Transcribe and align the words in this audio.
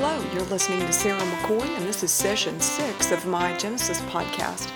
Hello, 0.00 0.24
you're 0.32 0.44
listening 0.44 0.78
to 0.78 0.92
Sarah 0.92 1.18
McCoy, 1.18 1.66
and 1.76 1.84
this 1.84 2.04
is 2.04 2.12
session 2.12 2.60
six 2.60 3.10
of 3.10 3.26
my 3.26 3.56
Genesis 3.56 4.00
podcast. 4.02 4.70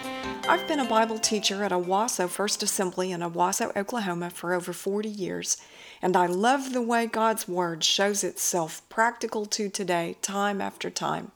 I've 0.49 0.67
been 0.67 0.81
a 0.81 0.85
Bible 0.85 1.17
teacher 1.17 1.63
at 1.63 1.71
Owasso 1.71 2.29
First 2.29 2.65
Assembly 2.65 3.13
in 3.13 3.21
Owasso, 3.21 3.71
Oklahoma 3.77 4.31
for 4.31 4.53
over 4.53 4.73
40 4.73 5.09
years, 5.09 5.59
and 6.03 6.17
I 6.17 6.27
love 6.27 6.73
the 6.73 6.83
way 6.83 7.07
God's 7.07 7.47
Word 7.47 7.85
shows 7.85 8.25
itself 8.25 8.83
practical 8.89 9.47
to 9.47 9.69
today, 9.69 10.17
time 10.23 10.61
after 10.61 10.91
time. 10.91 11.31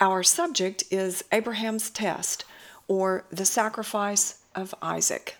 Our 0.00 0.22
subject 0.22 0.84
is 0.90 1.22
Abraham's 1.30 1.90
test, 1.90 2.46
or 2.88 3.26
the 3.28 3.44
sacrifice 3.44 4.38
of 4.54 4.74
Isaac. 4.80 5.36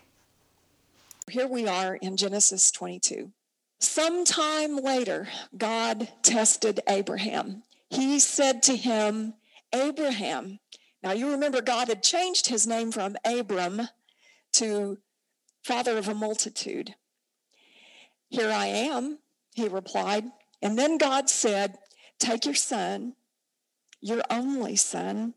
Here 1.27 1.47
we 1.47 1.67
are 1.67 1.95
in 1.95 2.15
Genesis 2.15 2.69
22. 2.69 3.31
Sometime 3.79 4.77
later, 4.77 5.29
God 5.57 6.09
tested 6.21 6.81
Abraham. 6.87 7.63
He 7.91 8.19
said 8.19 8.63
to 8.63 8.75
him, 8.77 9.33
Abraham. 9.73 10.59
Now 11.03 11.11
you 11.11 11.29
remember 11.29 11.61
God 11.61 11.89
had 11.89 12.01
changed 12.01 12.47
his 12.47 12.65
name 12.65 12.91
from 12.91 13.17
Abram 13.25 13.89
to 14.53 14.97
father 15.63 15.97
of 15.97 16.07
a 16.07 16.15
multitude. 16.15 16.95
Here 18.29 18.49
I 18.49 18.67
am, 18.67 19.19
he 19.53 19.67
replied. 19.67 20.25
And 20.61 20.79
then 20.79 20.97
God 20.97 21.29
said, 21.29 21.77
Take 22.17 22.45
your 22.45 22.55
son, 22.55 23.15
your 23.99 24.21
only 24.29 24.77
son. 24.77 25.33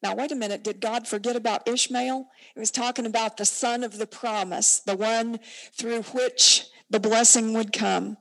Now, 0.00 0.14
wait 0.14 0.30
a 0.30 0.36
minute. 0.36 0.62
Did 0.62 0.80
God 0.80 1.08
forget 1.08 1.34
about 1.34 1.66
Ishmael? 1.66 2.28
He 2.54 2.60
was 2.60 2.70
talking 2.70 3.04
about 3.04 3.36
the 3.36 3.44
son 3.44 3.82
of 3.82 3.98
the 3.98 4.06
promise, 4.06 4.78
the 4.78 4.96
one 4.96 5.40
through 5.76 6.02
which 6.02 6.66
the 6.88 7.00
blessing 7.00 7.52
would 7.54 7.72
come. 7.72 8.16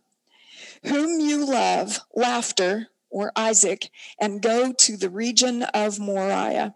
Whom 0.83 1.19
you 1.19 1.45
love, 1.45 1.99
laughter, 2.15 2.87
or 3.17 3.31
Isaac, 3.35 3.89
and 4.21 4.43
go 4.43 4.71
to 4.71 4.95
the 4.95 5.09
region 5.09 5.63
of 5.63 5.99
Moriah. 5.99 6.75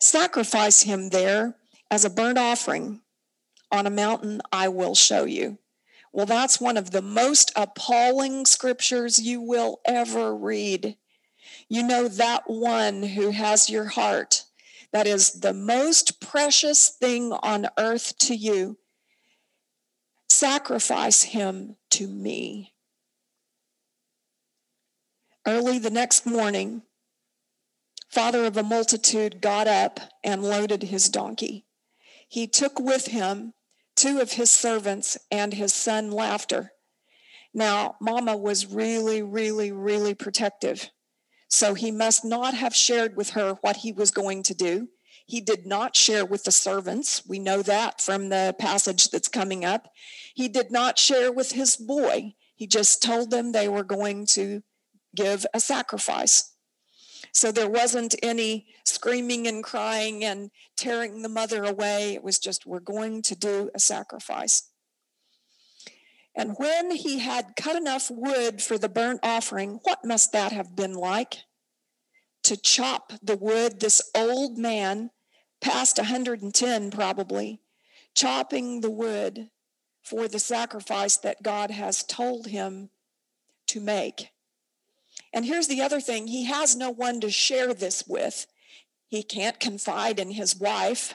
Sacrifice 0.00 0.82
him 0.82 1.10
there 1.10 1.54
as 1.92 2.04
a 2.04 2.10
burnt 2.10 2.38
offering 2.38 3.02
on 3.70 3.86
a 3.86 3.90
mountain 3.90 4.42
I 4.50 4.66
will 4.66 4.96
show 4.96 5.24
you. 5.24 5.58
Well, 6.12 6.26
that's 6.26 6.60
one 6.60 6.76
of 6.76 6.90
the 6.90 7.02
most 7.02 7.52
appalling 7.54 8.46
scriptures 8.46 9.20
you 9.20 9.40
will 9.40 9.80
ever 9.84 10.34
read. 10.34 10.96
You 11.68 11.84
know, 11.84 12.08
that 12.08 12.50
one 12.50 13.04
who 13.04 13.30
has 13.30 13.70
your 13.70 13.84
heart, 13.84 14.46
that 14.92 15.06
is 15.06 15.34
the 15.34 15.54
most 15.54 16.20
precious 16.20 16.88
thing 16.88 17.32
on 17.32 17.68
earth 17.78 18.18
to 18.18 18.34
you, 18.34 18.76
sacrifice 20.28 21.22
him 21.22 21.76
to 21.90 22.08
me. 22.08 22.74
Early 25.46 25.78
the 25.78 25.90
next 25.90 26.26
morning, 26.26 26.82
father 28.10 28.44
of 28.44 28.58
a 28.58 28.62
multitude 28.62 29.40
got 29.40 29.66
up 29.66 29.98
and 30.22 30.42
loaded 30.42 30.82
his 30.82 31.08
donkey. 31.08 31.64
He 32.28 32.46
took 32.46 32.78
with 32.78 33.06
him 33.06 33.54
two 33.96 34.20
of 34.20 34.32
his 34.32 34.50
servants 34.50 35.16
and 35.30 35.54
his 35.54 35.72
son 35.72 36.10
Laughter. 36.10 36.72
Now, 37.54 37.96
Mama 38.00 38.36
was 38.36 38.66
really, 38.66 39.22
really, 39.22 39.72
really 39.72 40.14
protective. 40.14 40.90
So 41.48 41.74
he 41.74 41.90
must 41.90 42.24
not 42.24 42.54
have 42.54 42.74
shared 42.74 43.16
with 43.16 43.30
her 43.30 43.58
what 43.62 43.78
he 43.78 43.92
was 43.92 44.10
going 44.10 44.42
to 44.44 44.54
do. 44.54 44.88
He 45.26 45.40
did 45.40 45.66
not 45.66 45.96
share 45.96 46.24
with 46.24 46.44
the 46.44 46.52
servants. 46.52 47.22
We 47.26 47.38
know 47.38 47.62
that 47.62 48.00
from 48.00 48.28
the 48.28 48.54
passage 48.58 49.10
that's 49.10 49.28
coming 49.28 49.64
up. 49.64 49.88
He 50.34 50.48
did 50.48 50.70
not 50.70 50.98
share 50.98 51.32
with 51.32 51.52
his 51.52 51.76
boy. 51.76 52.34
He 52.54 52.66
just 52.66 53.02
told 53.02 53.30
them 53.30 53.52
they 53.52 53.68
were 53.68 53.84
going 53.84 54.26
to 54.32 54.62
give 55.14 55.46
a 55.52 55.60
sacrifice. 55.60 56.54
So 57.32 57.52
there 57.52 57.70
wasn't 57.70 58.14
any 58.22 58.66
screaming 58.84 59.46
and 59.46 59.62
crying 59.62 60.24
and 60.24 60.50
tearing 60.76 61.22
the 61.22 61.28
mother 61.28 61.64
away. 61.64 62.14
It 62.14 62.24
was 62.24 62.38
just, 62.38 62.66
we're 62.66 62.80
going 62.80 63.22
to 63.22 63.36
do 63.36 63.70
a 63.74 63.78
sacrifice. 63.78 64.68
And 66.34 66.54
when 66.58 66.92
he 66.92 67.18
had 67.18 67.56
cut 67.56 67.76
enough 67.76 68.10
wood 68.10 68.62
for 68.62 68.78
the 68.78 68.88
burnt 68.88 69.20
offering, 69.22 69.80
what 69.82 70.04
must 70.04 70.32
that 70.32 70.52
have 70.52 70.76
been 70.76 70.94
like? 70.94 71.38
To 72.44 72.56
chop 72.56 73.12
the 73.22 73.36
wood, 73.36 73.80
this 73.80 74.00
old 74.14 74.56
man 74.56 75.10
past 75.60 75.98
110 75.98 76.90
probably, 76.90 77.60
chopping 78.14 78.80
the 78.80 78.90
wood 78.90 79.50
for 80.02 80.26
the 80.26 80.38
sacrifice 80.38 81.16
that 81.18 81.42
God 81.42 81.70
has 81.70 82.02
told 82.02 82.46
him 82.46 82.90
to 83.66 83.80
make. 83.80 84.30
And 85.32 85.44
here's 85.44 85.68
the 85.68 85.80
other 85.80 86.00
thing 86.00 86.26
he 86.26 86.44
has 86.44 86.74
no 86.74 86.90
one 86.90 87.20
to 87.20 87.30
share 87.30 87.72
this 87.72 88.04
with. 88.06 88.46
He 89.08 89.22
can't 89.22 89.60
confide 89.60 90.18
in 90.18 90.32
his 90.32 90.56
wife. 90.56 91.14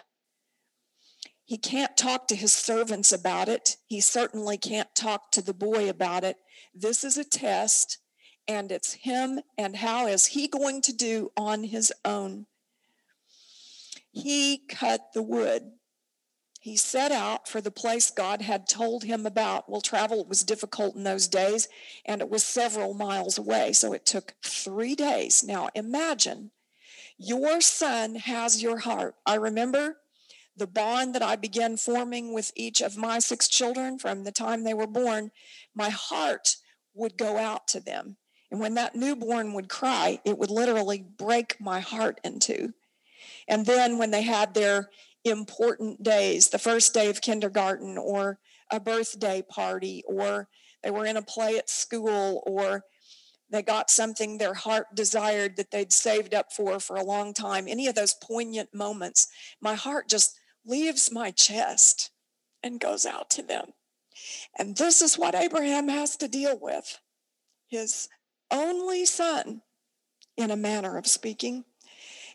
He 1.44 1.58
can't 1.58 1.96
talk 1.96 2.28
to 2.28 2.36
his 2.36 2.54
servants 2.54 3.12
about 3.12 3.50
it. 3.50 3.78
He 3.86 4.02
certainly 4.02 4.58
can't 4.58 4.94
talk 4.96 5.32
to 5.32 5.42
the 5.42 5.54
boy 5.54 5.90
about 5.90 6.24
it. 6.24 6.38
This 6.74 7.04
is 7.04 7.18
a 7.18 7.24
test, 7.24 8.00
and 8.48 8.72
it's 8.72 8.94
him 8.94 9.42
and 9.58 9.76
how 9.76 10.08
is 10.08 10.28
he 10.28 10.48
going 10.48 10.82
to 10.82 10.94
do 10.94 11.32
on 11.38 11.64
his 11.64 11.94
own. 12.04 12.48
He 14.12 14.58
cut 14.68 15.14
the 15.14 15.22
wood. 15.22 15.74
He 16.66 16.78
set 16.78 17.12
out 17.12 17.48
for 17.48 17.62
the 17.62 17.70
place 17.70 18.10
God 18.10 18.42
had 18.42 18.68
told 18.68 19.04
him 19.04 19.28
about. 19.28 19.70
Well, 19.70 19.82
travel 19.82 20.26
was 20.26 20.42
difficult 20.42 20.96
in 20.96 21.04
those 21.04 21.28
days, 21.28 21.70
and 22.08 22.22
it 22.22 22.30
was 22.32 22.44
several 22.44 22.96
miles 22.96 23.38
away, 23.38 23.72
so 23.72 23.94
it 23.94 24.04
took 24.04 24.34
three 24.42 24.96
days. 24.96 25.44
Now, 25.44 25.70
imagine 25.76 26.50
your 27.20 27.62
son 27.62 28.16
has 28.16 28.64
your 28.64 28.80
heart. 28.80 29.14
I 29.28 29.36
remember 29.36 29.98
the 30.58 30.66
bond 30.66 31.14
that 31.14 31.22
I 31.22 31.36
began 31.36 31.78
forming 31.78 32.34
with 32.34 32.52
each 32.56 32.82
of 32.82 32.98
my 32.98 33.20
six 33.20 33.48
children 33.48 34.00
from 34.00 34.24
the 34.24 34.32
time 34.32 34.64
they 34.64 34.74
were 34.74 34.88
born. 34.88 35.30
My 35.76 35.90
heart 35.90 36.56
would 36.96 37.16
go 37.16 37.38
out 37.38 37.68
to 37.68 37.80
them. 37.80 38.18
And 38.50 38.60
when 38.60 38.74
that 38.74 38.96
newborn 38.96 39.54
would 39.54 39.70
cry, 39.70 40.20
it 40.26 40.40
would 40.40 40.50
literally 40.50 41.06
break 41.16 41.62
my 41.62 41.80
heart 41.80 42.20
in 42.24 42.40
two. 42.40 42.74
And 43.48 43.68
then 43.68 44.00
when 44.00 44.10
they 44.10 44.24
had 44.24 44.56
their 44.56 44.90
important 45.26 46.04
days, 46.04 46.50
the 46.50 46.60
first 46.60 46.94
day 46.94 47.10
of 47.10 47.22
kindergarten 47.22 47.98
or 47.98 48.40
a 48.72 48.80
birthday 48.80 49.42
party, 49.42 50.04
or 50.08 50.48
they 50.84 50.92
were 50.92 51.06
in 51.06 51.18
a 51.18 51.22
play 51.22 51.58
at 51.58 51.70
school, 51.70 52.44
or 52.46 52.84
they 53.50 53.62
got 53.62 53.90
something 53.90 54.38
their 54.38 54.54
heart 54.54 54.88
desired 54.96 55.58
that 55.58 55.72
they'd 55.72 55.92
saved 55.92 56.34
up 56.34 56.54
for 56.54 56.80
for 56.80 56.96
a 56.96 57.04
long 57.04 57.34
time, 57.34 57.68
any 57.68 57.88
of 57.88 57.96
those 57.96 58.16
poignant 58.22 58.74
moments, 58.74 59.28
my 59.60 59.74
heart 59.74 60.08
just 60.08 60.40
leaves 60.66 61.12
my 61.12 61.32
chest 61.32 62.12
and 62.64 62.80
goes 62.80 63.06
out 63.06 63.30
to 63.32 63.44
them. 63.44 63.74
And 64.58 64.78
this 64.78 65.02
is 65.02 65.18
what 65.18 65.36
Abraham 65.36 65.90
has 65.90 66.16
to 66.18 66.28
deal 66.28 66.58
with 66.60 67.00
his 67.68 68.08
only 68.52 69.06
son, 69.06 69.62
in 70.38 70.52
a 70.52 70.56
manner 70.56 70.98
of 70.98 71.08
speaking. 71.08 71.66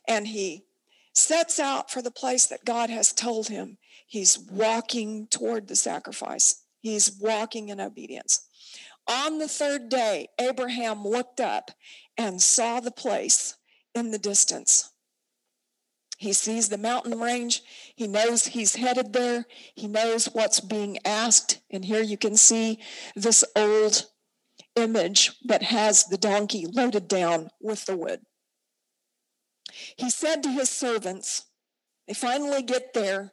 And 0.09 0.29
he 0.29 0.65
sets 1.15 1.59
out 1.59 1.91
for 1.91 2.03
the 2.03 2.11
place 2.11 2.47
that 2.47 2.65
God 2.65 2.91
has 2.91 3.13
told 3.13 3.49
him. 3.49 3.79
He's 4.07 4.39
walking 4.39 5.27
toward 5.29 5.69
the 5.69 5.77
sacrifice, 5.77 6.63
he's 6.81 7.19
walking 7.21 7.69
in 7.69 7.81
obedience. 7.81 8.47
On 9.09 9.39
the 9.39 9.49
third 9.49 9.89
day, 9.89 10.29
Abraham 10.39 11.07
looked 11.07 11.41
up 11.41 11.73
and 12.17 12.41
saw 12.41 12.81
the 12.81 12.93
place 12.93 13.57
in 13.95 14.11
the 14.11 14.19
distance. 14.19 14.91
He 16.21 16.35
sees 16.35 16.69
the 16.69 16.77
mountain 16.77 17.19
range. 17.19 17.63
He 17.97 18.07
knows 18.07 18.45
he's 18.45 18.77
headed 18.77 19.15
there. 19.15 19.47
He 19.75 19.89
knows 19.89 20.27
what's 20.27 20.61
being 20.61 20.99
asked. 21.05 21.61
And 21.71 21.83
here 21.83 22.03
you 22.03 22.19
can 22.19 22.37
see 22.37 22.79
this 23.17 23.43
old 23.57 24.05
image 24.77 25.33
that 25.47 25.63
has 25.63 26.05
the 26.05 26.19
donkey 26.19 26.67
loaded 26.67 27.09
down 27.09 27.49
with 27.59 27.87
the 27.87 27.97
wood. 27.97 28.21
He 29.97 30.11
said 30.11 30.43
to 30.43 30.51
his 30.51 30.71
servants, 30.71 31.45
they 32.07 32.15
finally 32.15 32.63
get 32.63 32.93
there 32.95 33.33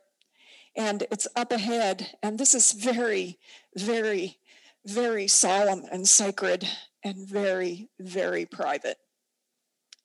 and 0.75 1.03
it's 1.09 1.27
up 1.35 1.51
ahead. 1.51 2.15
And 2.21 2.37
this 2.37 2.53
is 2.53 2.71
very, 2.71 3.39
very, 3.75 4.37
very 4.85 5.27
solemn 5.27 5.83
and 5.91 6.07
sacred 6.07 6.67
and 7.03 7.27
very, 7.27 7.89
very 7.99 8.45
private. 8.45 8.99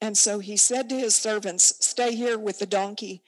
And 0.01 0.17
so 0.17 0.39
he 0.39 0.57
said 0.57 0.89
to 0.89 0.99
his 0.99 1.15
servants, 1.15 1.75
Stay 1.85 2.15
here 2.17 2.39
with 2.39 2.59
the 2.59 2.67
donkey 2.67 3.23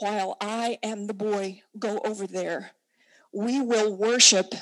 while 0.00 0.36
I 0.40 0.78
and 0.82 1.08
the 1.08 1.14
boy 1.14 1.62
go 1.78 2.00
over 2.04 2.26
there. 2.26 2.72
We 3.32 3.60
will 3.60 3.96
worship 3.96 4.54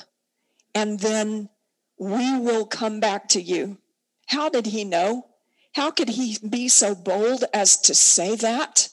and 0.73 0.99
then 0.99 1.49
we 1.97 2.37
will 2.37 2.65
come 2.65 2.99
back 2.99 3.27
to 3.29 3.41
you. 3.41 3.79
How 4.27 4.49
did 4.49 4.67
he 4.67 4.83
know? 4.83 5.27
How 5.75 5.91
could 5.91 6.07
he 6.07 6.37
be 6.47 6.69
so 6.69 6.95
bold 6.95 7.43
as 7.53 7.77
to 7.81 7.93
say 7.93 8.37
that? 8.37 8.87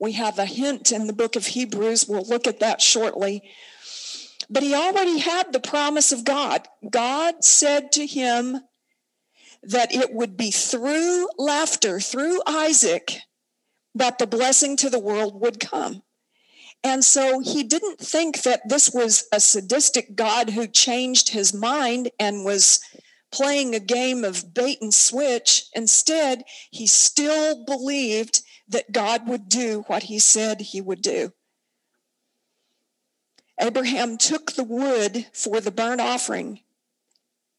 We 0.00 0.12
have 0.12 0.40
a 0.40 0.44
hint 0.44 0.90
in 0.90 1.06
the 1.06 1.12
book 1.12 1.36
of 1.36 1.46
Hebrews. 1.46 2.06
We'll 2.08 2.26
look 2.26 2.48
at 2.48 2.58
that 2.58 2.82
shortly. 2.82 3.42
But 4.50 4.64
he 4.64 4.74
already 4.74 5.18
had 5.18 5.52
the 5.52 5.60
promise 5.60 6.10
of 6.10 6.24
God. 6.24 6.66
God 6.90 7.44
said 7.44 7.92
to 7.92 8.06
him 8.06 8.60
that 9.62 9.94
it 9.94 10.12
would 10.12 10.36
be 10.36 10.50
through 10.50 11.28
laughter, 11.38 12.00
through 12.00 12.42
Isaac, 12.44 13.18
that 13.94 14.18
the 14.18 14.26
blessing 14.26 14.76
to 14.78 14.90
the 14.90 14.98
world 14.98 15.40
would 15.40 15.60
come. 15.60 16.02
And 16.82 17.04
so 17.04 17.38
he 17.38 17.62
didn't 17.62 18.00
think 18.00 18.42
that 18.42 18.68
this 18.68 18.90
was 18.92 19.26
a 19.32 19.38
sadistic 19.38 20.16
God 20.16 20.50
who 20.50 20.66
changed 20.66 21.28
his 21.28 21.54
mind 21.54 22.10
and 22.18 22.44
was 22.44 22.80
playing 23.34 23.74
a 23.74 23.80
game 23.80 24.22
of 24.22 24.54
bait 24.54 24.80
and 24.80 24.94
switch. 24.94 25.64
Instead, 25.74 26.44
he 26.70 26.86
still 26.86 27.64
believed 27.64 28.42
that 28.68 28.92
God 28.92 29.26
would 29.26 29.48
do 29.48 29.82
what 29.88 30.04
he 30.04 30.20
said 30.20 30.60
he 30.60 30.80
would 30.80 31.02
do. 31.02 31.32
Abraham 33.60 34.18
took 34.18 34.52
the 34.52 34.62
wood 34.62 35.26
for 35.32 35.60
the 35.60 35.72
burnt 35.72 36.00
offering 36.00 36.60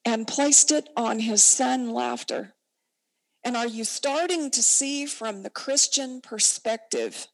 and 0.06 0.28
placed 0.28 0.72
it 0.72 0.88
on 0.96 1.20
his 1.20 1.44
son 1.44 1.90
Laughter. 1.90 2.54
And 3.44 3.58
are 3.58 3.68
you 3.68 3.84
starting 3.84 4.52
to 4.52 4.64
see 4.64 5.06
from 5.06 5.44
the 5.44 5.50
Christian 5.50 6.22
perspective 6.22 7.28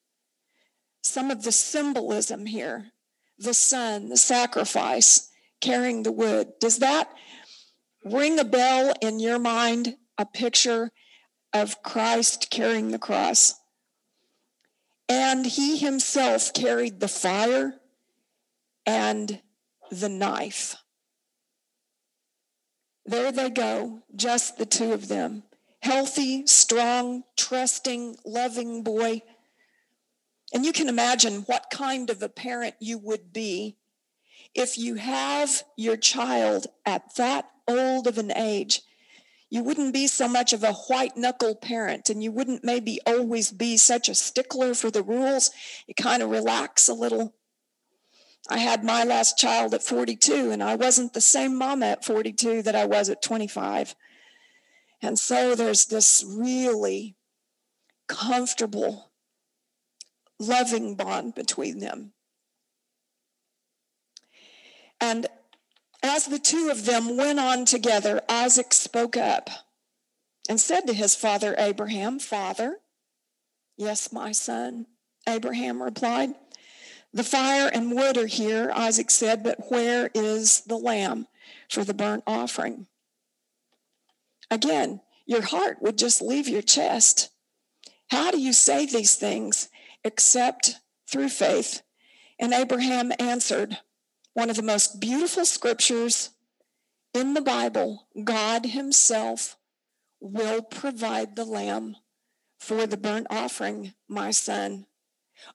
some 1.03 1.29
of 1.29 1.43
the 1.43 1.51
symbolism 1.51 2.47
here? 2.47 2.91
The 3.37 3.53
son, 3.53 4.09
the 4.09 4.17
sacrifice, 4.17 5.29
carrying 5.61 6.03
the 6.03 6.11
wood. 6.11 6.53
Does 6.59 6.79
that 6.79 7.09
ring 8.03 8.39
a 8.39 8.43
bell 8.43 8.93
in 9.01 9.19
your 9.19 9.39
mind? 9.39 9.97
A 10.17 10.25
picture 10.25 10.91
of 11.53 11.81
Christ 11.83 12.49
carrying 12.49 12.91
the 12.91 12.99
cross. 12.99 13.55
And 15.09 15.45
he 15.45 15.77
himself 15.77 16.53
carried 16.53 16.99
the 16.99 17.07
fire 17.07 17.79
and 18.85 19.41
the 19.91 20.09
knife. 20.09 20.75
There 23.05 23.31
they 23.31 23.49
go, 23.49 24.03
just 24.15 24.57
the 24.57 24.65
two 24.65 24.93
of 24.93 25.07
them. 25.07 25.43
Healthy, 25.81 26.45
strong, 26.47 27.23
trusting, 27.35 28.17
loving 28.23 28.83
boy. 28.83 29.21
And 30.53 30.65
you 30.65 30.71
can 30.71 30.87
imagine 30.87 31.41
what 31.41 31.71
kind 31.71 32.09
of 32.09 32.21
a 32.21 32.29
parent 32.29 32.75
you 32.79 32.97
would 32.99 33.33
be 33.33 33.77
if 34.53 34.77
you 34.77 34.95
have 34.95 35.63
your 35.77 35.97
child 35.97 36.67
at 36.85 37.15
that 37.15 37.49
old 37.67 38.07
of 38.07 38.17
an 38.17 38.31
age. 38.35 38.81
You 39.49 39.63
wouldn't 39.63 39.93
be 39.93 40.07
so 40.07 40.29
much 40.29 40.53
of 40.53 40.63
a 40.63 40.71
white 40.71 41.17
knuckle 41.17 41.55
parent 41.55 42.09
and 42.09 42.23
you 42.23 42.31
wouldn't 42.31 42.63
maybe 42.63 42.99
always 43.05 43.51
be 43.51 43.75
such 43.75 44.07
a 44.07 44.15
stickler 44.15 44.73
for 44.73 44.89
the 44.89 45.03
rules. 45.03 45.51
You 45.87 45.93
kind 45.93 46.23
of 46.23 46.29
relax 46.29 46.87
a 46.87 46.93
little 46.93 47.33
I 48.49 48.57
had 48.57 48.83
my 48.83 49.03
last 49.03 49.37
child 49.37 49.73
at 49.73 49.83
42, 49.83 50.51
and 50.51 50.63
I 50.63 50.75
wasn't 50.75 51.13
the 51.13 51.21
same 51.21 51.55
mama 51.55 51.85
at 51.87 52.03
42 52.03 52.63
that 52.63 52.75
I 52.75 52.85
was 52.85 53.09
at 53.09 53.21
25. 53.21 53.95
And 55.01 55.17
so 55.17 55.55
there's 55.55 55.85
this 55.85 56.23
really 56.27 57.15
comfortable, 58.07 59.11
loving 60.39 60.95
bond 60.95 61.35
between 61.35 61.79
them. 61.79 62.13
And 65.01 65.25
as 66.03 66.27
the 66.27 66.39
two 66.39 66.69
of 66.69 66.85
them 66.85 67.17
went 67.17 67.39
on 67.39 67.65
together, 67.65 68.21
Isaac 68.29 68.73
spoke 68.73 69.17
up 69.17 69.49
and 70.47 70.59
said 70.59 70.81
to 70.87 70.93
his 70.93 71.15
father 71.15 71.55
Abraham, 71.57 72.19
Father, 72.19 72.77
yes, 73.77 74.13
my 74.13 74.31
son, 74.31 74.85
Abraham 75.27 75.81
replied. 75.81 76.29
The 77.13 77.23
fire 77.23 77.69
and 77.73 77.91
wood 77.91 78.17
are 78.17 78.27
here, 78.27 78.71
Isaac 78.73 79.11
said, 79.11 79.43
but 79.43 79.69
where 79.69 80.09
is 80.13 80.61
the 80.61 80.77
lamb 80.77 81.27
for 81.69 81.83
the 81.83 81.93
burnt 81.93 82.23
offering? 82.25 82.87
Again, 84.49 85.01
your 85.25 85.41
heart 85.41 85.81
would 85.81 85.97
just 85.97 86.21
leave 86.21 86.47
your 86.47 86.61
chest. 86.61 87.29
How 88.09 88.31
do 88.31 88.39
you 88.39 88.53
say 88.53 88.85
these 88.85 89.15
things 89.15 89.69
except 90.03 90.75
through 91.09 91.29
faith? 91.29 91.81
And 92.39 92.53
Abraham 92.53 93.11
answered, 93.19 93.77
one 94.33 94.49
of 94.49 94.55
the 94.55 94.63
most 94.63 94.99
beautiful 94.99 95.45
scriptures 95.45 96.29
in 97.13 97.33
the 97.33 97.41
Bible 97.41 98.07
God 98.23 98.67
Himself 98.67 99.57
will 100.19 100.61
provide 100.61 101.35
the 101.35 101.45
lamb 101.45 101.97
for 102.59 102.85
the 102.85 102.97
burnt 102.97 103.27
offering, 103.29 103.93
my 104.07 104.31
son. 104.31 104.85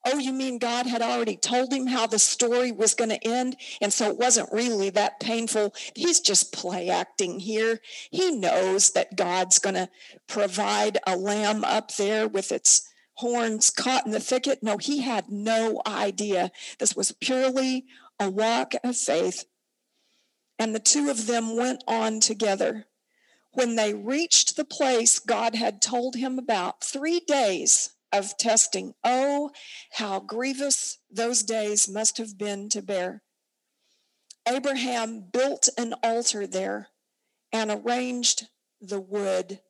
Oh, 0.05 0.19
you 0.19 0.33
mean 0.33 0.59
God 0.59 0.87
had 0.87 1.01
already 1.01 1.37
told 1.37 1.73
him 1.73 1.87
how 1.87 2.09
the 2.09 2.19
story 2.19 2.73
was 2.73 2.95
going 2.95 3.11
to 3.11 3.25
end? 3.25 3.57
And 3.81 3.93
so 3.93 4.09
it 4.09 4.19
wasn't 4.19 4.53
really 4.53 4.91
that 4.91 5.21
painful. 5.21 5.75
He's 5.95 6.19
just 6.19 6.53
play 6.53 6.89
acting 6.91 7.39
here. 7.39 7.81
He 8.11 8.33
knows 8.33 8.91
that 8.91 9.17
God's 9.17 9.61
going 9.61 9.77
to 9.77 9.89
provide 10.27 10.99
a 11.07 11.17
lamb 11.17 11.65
up 11.65 11.95
there 11.95 12.27
with 12.27 12.51
its 12.51 12.89
horns 13.15 13.71
caught 13.71 14.07
in 14.07 14.13
the 14.13 14.21
thicket. 14.21 14.63
No, 14.63 14.77
he 14.77 15.03
had 15.03 15.31
no 15.31 15.81
idea. 15.87 16.51
This 16.79 16.97
was 16.97 17.13
purely 17.13 17.87
a 18.19 18.31
walk 18.31 18.75
of 18.83 18.97
faith. 18.97 19.45
And 20.59 20.75
the 20.75 20.81
two 20.81 21.11
of 21.11 21.27
them 21.27 21.57
went 21.57 21.85
on 21.87 22.21
together. 22.21 22.87
When 23.53 23.77
they 23.77 23.95
reached 23.95 24.57
the 24.57 24.65
place 24.65 25.19
God 25.19 25.55
had 25.55 25.83
told 25.83 26.17
him 26.17 26.39
about, 26.39 26.83
three 26.83 27.21
days 27.21 27.91
of 28.13 28.37
testing. 28.39 28.95
Oh, 29.05 29.51
how 29.93 30.21
grievous 30.21 30.99
those 31.11 31.43
days 31.43 31.89
must 31.89 32.19
have 32.19 32.39
been 32.39 32.69
to 32.71 32.83
bear. 32.83 33.23
Abraham 34.49 35.25
built 35.33 35.69
an 35.77 35.95
altar 36.03 36.47
there 36.47 36.89
and 37.53 37.71
arranged 37.71 38.47
the 38.81 39.01
wood 39.01 39.61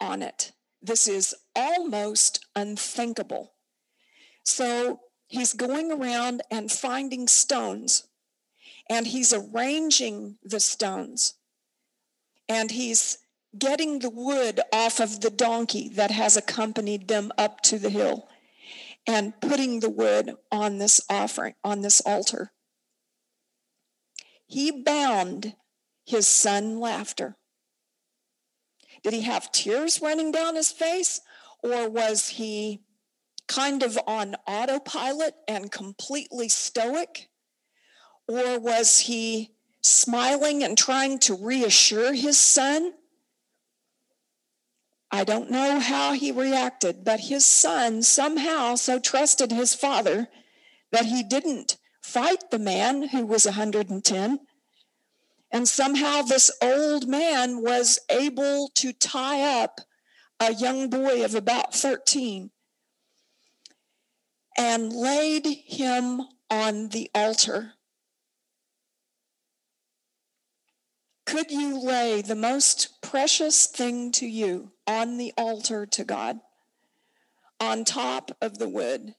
on 0.00 0.22
it. 0.22 0.52
This 0.80 1.06
is 1.06 1.34
almost 1.54 2.44
unthinkable. 2.54 3.52
So 4.44 5.00
he's 5.34 5.52
going 5.52 5.90
around 5.90 6.42
and 6.48 6.70
finding 6.70 7.26
stones, 7.26 8.06
and 8.88 9.08
he's 9.08 9.32
arranging 9.32 10.38
the 10.44 10.60
stones, 10.60 11.34
and 12.48 12.70
he's 12.70 13.18
getting 13.58 13.98
the 13.98 14.10
wood 14.10 14.60
off 14.72 15.00
of 15.00 15.20
the 15.20 15.30
donkey 15.30 15.88
that 15.88 16.12
has 16.12 16.36
accompanied 16.36 17.08
them 17.08 17.32
up 17.36 17.60
to 17.62 17.78
the 17.78 17.90
hill 17.90 18.28
and 19.06 19.38
putting 19.40 19.80
the 19.80 19.90
wood 19.90 20.36
on 20.52 20.78
this 20.78 21.00
offering, 21.10 21.54
on 21.64 21.82
this 21.82 22.00
altar. 22.06 22.52
He 24.46 24.70
bound 24.70 25.56
his 26.06 26.28
son 26.28 26.78
laughter. 26.78 27.36
Did 29.02 29.12
he 29.12 29.22
have 29.22 29.50
tears 29.50 30.00
running 30.00 30.30
down 30.30 30.54
his 30.54 30.70
face, 30.70 31.20
or 31.62 31.88
was 31.88 32.28
he 32.28 32.82
kind 33.48 33.82
of 33.82 33.98
on 34.06 34.36
autopilot 34.46 35.34
and 35.46 35.70
completely 35.70 36.48
stoic? 36.48 37.28
Or 38.26 38.58
was 38.58 39.00
he 39.00 39.50
smiling 39.82 40.62
and 40.62 40.76
trying 40.78 41.18
to 41.20 41.34
reassure 41.34 42.14
his 42.14 42.38
son? 42.38 42.94
I 45.10 45.24
don't 45.24 45.50
know 45.50 45.78
how 45.78 46.14
he 46.14 46.32
reacted, 46.32 47.04
but 47.04 47.20
his 47.20 47.46
son 47.46 48.02
somehow 48.02 48.74
so 48.74 48.98
trusted 48.98 49.52
his 49.52 49.74
father 49.74 50.28
that 50.90 51.06
he 51.06 51.22
didn't 51.22 51.76
fight 52.02 52.50
the 52.50 52.58
man 52.58 53.08
who 53.08 53.24
was 53.24 53.44
110. 53.44 54.40
And 55.52 55.68
somehow 55.68 56.22
this 56.22 56.50
old 56.60 57.06
man 57.06 57.62
was 57.62 58.00
able 58.10 58.70
to 58.74 58.92
tie 58.92 59.62
up 59.62 59.80
a 60.40 60.52
young 60.52 60.90
boy 60.90 61.24
of 61.24 61.34
about 61.34 61.74
13 61.74 62.50
and 64.56 64.92
laid 64.92 65.46
him 65.46 66.22
on 66.50 66.88
the 66.90 67.10
altar. 67.14 67.72
Could 71.26 71.50
you 71.50 71.78
lay 71.78 72.22
the 72.22 72.36
most 72.36 73.00
precious 73.02 73.66
thing 73.66 74.12
to 74.12 74.26
you 74.26 74.72
on 74.86 75.16
the 75.16 75.32
altar 75.36 75.86
to 75.86 76.04
God, 76.04 76.40
on 77.58 77.84
top 77.84 78.36
of 78.40 78.58
the 78.58 78.68
wood? 78.68 79.14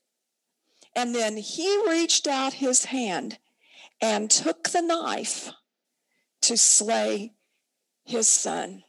And 0.95 1.13
then 1.13 1.35
he 1.37 1.83
reached 1.87 2.25
out 2.25 2.53
his 2.53 2.85
hand 2.85 3.37
and 4.01 4.29
took 4.29 4.69
the 4.69 4.81
knife 4.81 5.51
to 6.43 6.55
slay 6.57 7.33
his 8.05 8.29
son. 8.29 8.83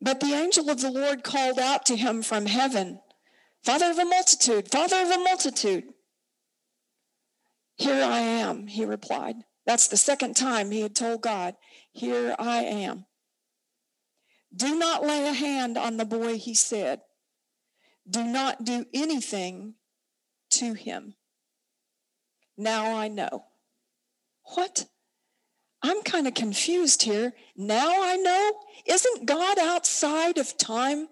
But 0.00 0.20
the 0.20 0.32
angel 0.34 0.70
of 0.70 0.80
the 0.80 0.90
Lord 0.90 1.24
called 1.24 1.58
out 1.58 1.84
to 1.86 1.96
him 1.96 2.22
from 2.22 2.46
heaven, 2.46 3.00
Father 3.64 3.90
of 3.90 3.98
a 3.98 4.04
multitude, 4.04 4.70
Father 4.70 5.02
of 5.02 5.10
a 5.10 5.18
multitude. 5.18 5.84
Here 7.76 8.02
I 8.04 8.18
am, 8.20 8.66
he 8.66 8.84
replied. 8.84 9.36
That's 9.66 9.88
the 9.88 9.96
second 9.96 10.34
time 10.34 10.70
he 10.70 10.80
had 10.80 10.94
told 10.94 11.22
God, 11.22 11.54
Here 11.92 12.34
I 12.38 12.62
am. 12.62 13.06
Do 14.54 14.78
not 14.78 15.04
lay 15.04 15.28
a 15.28 15.32
hand 15.32 15.76
on 15.76 15.96
the 15.96 16.04
boy, 16.04 16.38
he 16.38 16.54
said. 16.54 17.00
Do 18.08 18.24
not 18.24 18.64
do 18.64 18.86
anything 18.94 19.74
to 20.50 20.72
him. 20.72 21.14
Now 22.56 22.96
I 22.96 23.08
know. 23.08 23.44
What? 24.54 24.86
I'm 25.82 26.02
kind 26.02 26.26
of 26.26 26.34
confused 26.34 27.02
here. 27.02 27.34
Now 27.56 28.02
I 28.02 28.16
know. 28.16 28.52
Isn't 28.86 29.26
God 29.26 29.58
outside 29.58 30.38
of 30.38 30.56
time? 30.56 31.08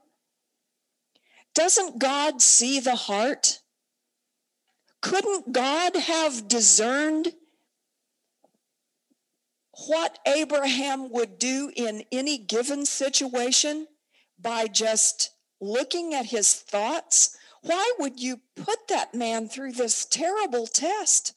Doesn't 1.54 1.98
God 1.98 2.42
see 2.42 2.80
the 2.80 2.96
heart? 2.96 3.60
Couldn't 5.00 5.52
God 5.52 5.96
have 5.96 6.48
discerned 6.48 7.32
what 9.86 10.18
Abraham 10.26 11.10
would 11.12 11.38
do 11.38 11.70
in 11.76 12.02
any 12.10 12.38
given 12.38 12.86
situation 12.86 13.86
by 14.38 14.66
just 14.66 15.30
looking 15.60 16.12
at 16.12 16.26
his 16.26 16.52
thoughts? 16.54 17.36
Why 17.62 17.92
would 17.98 18.20
you 18.20 18.40
put 18.56 18.88
that 18.88 19.14
man 19.14 19.48
through 19.48 19.72
this 19.72 20.04
terrible 20.04 20.66
test? 20.66 21.34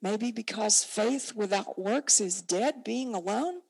Maybe 0.00 0.30
because 0.30 0.84
faith 0.84 1.32
without 1.34 1.78
works 1.78 2.20
is 2.20 2.40
dead, 2.42 2.84
being 2.84 3.14
alone. 3.14 3.60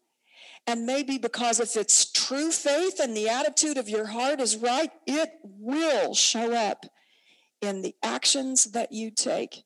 And 0.66 0.84
maybe 0.84 1.16
because 1.16 1.60
if 1.60 1.76
it's 1.76 2.10
true 2.12 2.50
faith 2.50 3.00
and 3.00 3.16
the 3.16 3.28
attitude 3.28 3.78
of 3.78 3.88
your 3.88 4.06
heart 4.06 4.40
is 4.40 4.56
right, 4.56 4.90
it 5.06 5.30
will 5.42 6.14
show 6.14 6.52
up 6.52 6.84
in 7.62 7.80
the 7.80 7.94
actions 8.02 8.64
that 8.72 8.92
you 8.92 9.10
take. 9.10 9.64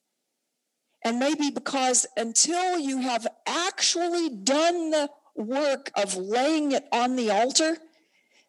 And 1.04 1.18
maybe 1.18 1.50
because 1.50 2.06
until 2.16 2.78
you 2.78 3.00
have 3.00 3.26
actually 3.46 4.28
done 4.30 4.90
the 4.90 5.10
work 5.34 5.90
of 5.96 6.14
laying 6.16 6.70
it 6.70 6.84
on 6.92 7.16
the 7.16 7.30
altar, 7.30 7.78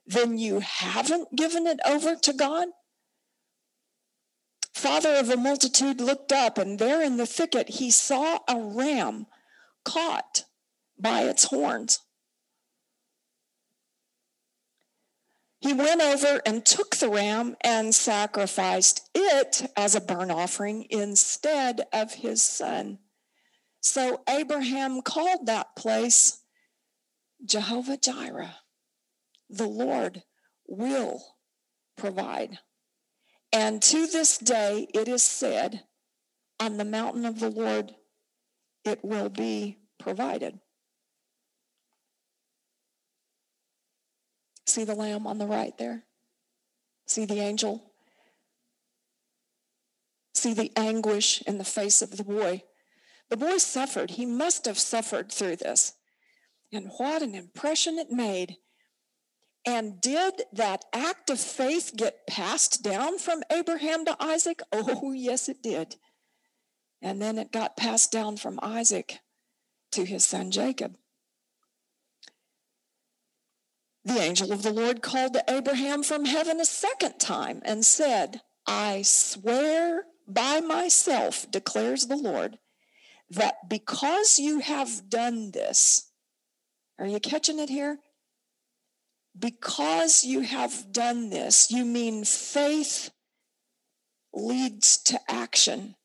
then 0.06 0.38
you 0.38 0.60
haven't 0.60 1.36
given 1.36 1.66
it 1.66 1.80
over 1.86 2.16
to 2.16 2.34
God. 2.34 2.68
Father 4.74 5.16
of 5.16 5.30
a 5.30 5.38
multitude 5.38 6.02
looked 6.02 6.32
up, 6.32 6.58
and 6.58 6.80
there 6.80 7.02
in 7.02 7.18
the 7.18 7.26
thicket 7.26 7.70
he 7.70 7.92
saw 7.92 8.40
a 8.48 8.60
ram 8.60 9.28
caught 9.86 10.46
by 11.00 11.22
its 11.22 11.46
horns. 11.46 12.00
He 15.60 15.72
went 15.72 16.02
over 16.02 16.42
and 16.46 16.66
took 16.66 16.98
the 16.98 17.10
ram 17.10 17.56
and 17.62 17.96
sacrificed 17.96 19.10
it 19.16 19.72
as 19.78 19.96
a 19.96 20.02
burnt 20.02 20.32
offering 20.32 20.88
instead 20.90 21.84
of 21.94 22.16
his 22.16 22.44
son. 22.44 23.00
So 23.80 24.24
Abraham 24.28 25.02
called 25.02 25.46
that 25.46 25.76
place 25.78 26.42
Jehovah 27.46 27.96
Jireh. 27.96 28.56
The 29.50 29.68
Lord 29.68 30.24
will 30.68 31.24
provide. 31.96 32.60
And 33.54 33.82
to 33.84 34.08
this 34.08 34.40
day, 34.40 34.88
it 34.96 35.08
is 35.08 35.22
said, 35.22 35.84
on 36.60 36.78
the 36.78 36.86
mountain 36.86 37.26
of 37.26 37.40
the 37.40 37.50
Lord, 37.50 37.94
it 38.84 39.06
will 39.06 39.30
be 39.30 39.78
provided. 40.00 40.60
See 44.66 44.84
the 44.84 44.96
lamb 44.96 45.28
on 45.28 45.38
the 45.38 45.46
right 45.46 45.78
there? 45.78 46.04
See 47.06 47.26
the 47.26 47.40
angel? 47.40 47.84
See 50.34 50.56
the 50.56 50.72
anguish 50.76 51.44
in 51.44 51.60
the 51.60 51.64
face 51.64 52.02
of 52.02 52.18
the 52.18 52.24
boy. 52.24 52.64
The 53.30 53.38
boy 53.38 53.58
suffered. 53.58 54.12
He 54.12 54.26
must 54.26 54.66
have 54.66 54.80
suffered 54.80 55.32
through 55.32 55.58
this. 55.58 55.94
And 56.72 56.90
what 56.98 57.22
an 57.22 57.36
impression 57.36 58.00
it 58.00 58.10
made. 58.10 58.58
And 59.66 60.02
did 60.02 60.44
that 60.52 60.86
act 60.92 61.30
of 61.30 61.40
faith 61.40 61.94
get 61.96 62.28
passed 62.28 62.84
down 62.84 63.18
from 63.18 63.44
Abraham 63.52 64.06
to 64.06 64.16
Isaac? 64.20 64.62
Oh, 64.74 65.12
yes, 65.14 65.48
it 65.48 65.64
did. 65.64 65.96
And 67.02 67.22
then 67.22 67.38
it 67.38 67.52
got 67.52 67.78
passed 67.78 68.12
down 68.12 68.38
from 68.38 68.60
Isaac 68.62 69.20
to 69.92 70.06
his 70.06 70.26
son 70.26 70.52
Jacob 70.52 70.98
the 74.06 74.20
angel 74.20 74.52
of 74.52 74.64
the 74.64 74.74
Lord 74.74 75.02
called 75.02 75.34
to 75.34 75.44
Abraham 75.48 76.04
from 76.04 76.26
heaven 76.26 76.60
a 76.60 76.66
second 76.66 77.20
time 77.20 77.62
and 77.64 77.86
said, 77.86 78.42
I 78.68 79.02
swear 79.04 80.04
by 80.28 80.60
myself, 80.60 81.50
declares 81.50 82.08
the 82.08 82.18
Lord, 82.18 82.58
that 83.30 83.70
because 83.70 84.40
you 84.40 84.60
have 84.60 85.10
done 85.10 85.52
this, 85.52 86.12
are 87.00 87.08
you 87.08 87.20
catching 87.20 87.60
it 87.60 87.70
here? 87.70 88.00
Because 89.38 90.24
you 90.24 90.42
have 90.42 90.92
done 90.92 91.30
this, 91.30 91.72
you 91.72 91.86
mean 91.86 92.24
faith 92.24 93.10
leads 94.34 94.98
to 94.98 95.20
action, 95.28 95.96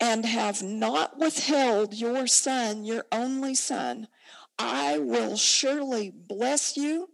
and 0.00 0.26
have 0.26 0.62
not 0.62 1.18
withheld 1.18 1.94
your 1.94 2.26
son, 2.26 2.84
your 2.84 3.04
only 3.12 3.54
son, 3.54 4.08
I 4.58 4.98
will 4.98 5.36
surely 5.36 6.10
bless 6.10 6.76
you 6.76 7.08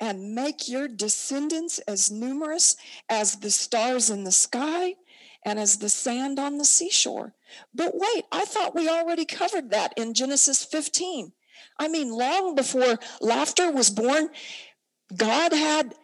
and 0.00 0.34
make 0.34 0.68
your 0.68 0.86
descendants 0.88 1.80
as 1.80 2.10
numerous 2.10 2.76
as 3.08 3.36
the 3.36 3.50
stars 3.50 4.08
in 4.10 4.24
the 4.24 4.32
sky 4.32 4.94
and 5.44 5.58
as 5.58 5.78
the 5.78 5.88
sand 5.88 6.38
on 6.38 6.58
the 6.58 6.64
seashore. 6.64 7.34
But 7.74 7.92
wait, 7.94 8.24
I 8.30 8.44
thought 8.44 8.74
we 8.74 8.88
already 8.88 9.24
covered 9.24 9.70
that 9.70 9.92
in 9.96 10.14
Genesis 10.14 10.64
15. 10.64 11.32
I 11.78 11.88
mean, 11.88 12.10
long 12.10 12.54
before 12.54 12.98
laughter 13.20 13.70
was 13.70 13.90
born, 13.90 14.30
God 15.16 15.52
had 15.52 15.94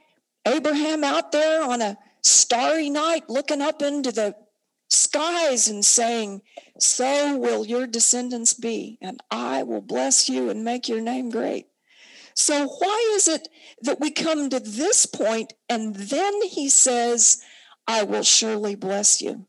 Abraham 0.46 1.04
out 1.04 1.32
there 1.32 1.62
on 1.62 1.82
a 1.82 1.98
starry 2.22 2.90
night 2.90 3.28
looking 3.28 3.60
up 3.60 3.82
into 3.82 4.12
the 4.12 4.36
skies 4.88 5.68
and 5.68 5.84
saying, 5.84 6.42
So 6.78 7.36
will 7.36 7.66
your 7.66 7.86
descendants 7.86 8.54
be, 8.54 8.98
and 9.00 9.20
I 9.30 9.62
will 9.62 9.80
bless 9.80 10.28
you 10.28 10.50
and 10.50 10.64
make 10.64 10.88
your 10.88 11.00
name 11.00 11.30
great. 11.30 11.66
So, 12.36 12.66
why 12.66 13.12
is 13.14 13.28
it 13.28 13.48
that 13.82 14.00
we 14.00 14.10
come 14.10 14.50
to 14.50 14.58
this 14.58 15.06
point 15.06 15.52
and 15.68 15.94
then 15.94 16.42
he 16.42 16.68
says, 16.68 17.42
I 17.86 18.02
will 18.02 18.24
surely 18.24 18.74
bless 18.74 19.22
you? 19.22 19.46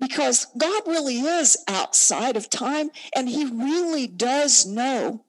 Because 0.00 0.46
God 0.58 0.82
really 0.86 1.20
is 1.20 1.56
outside 1.68 2.36
of 2.36 2.50
time 2.50 2.90
and 3.14 3.28
he 3.28 3.44
really 3.44 4.06
does 4.06 4.66
know 4.66 5.24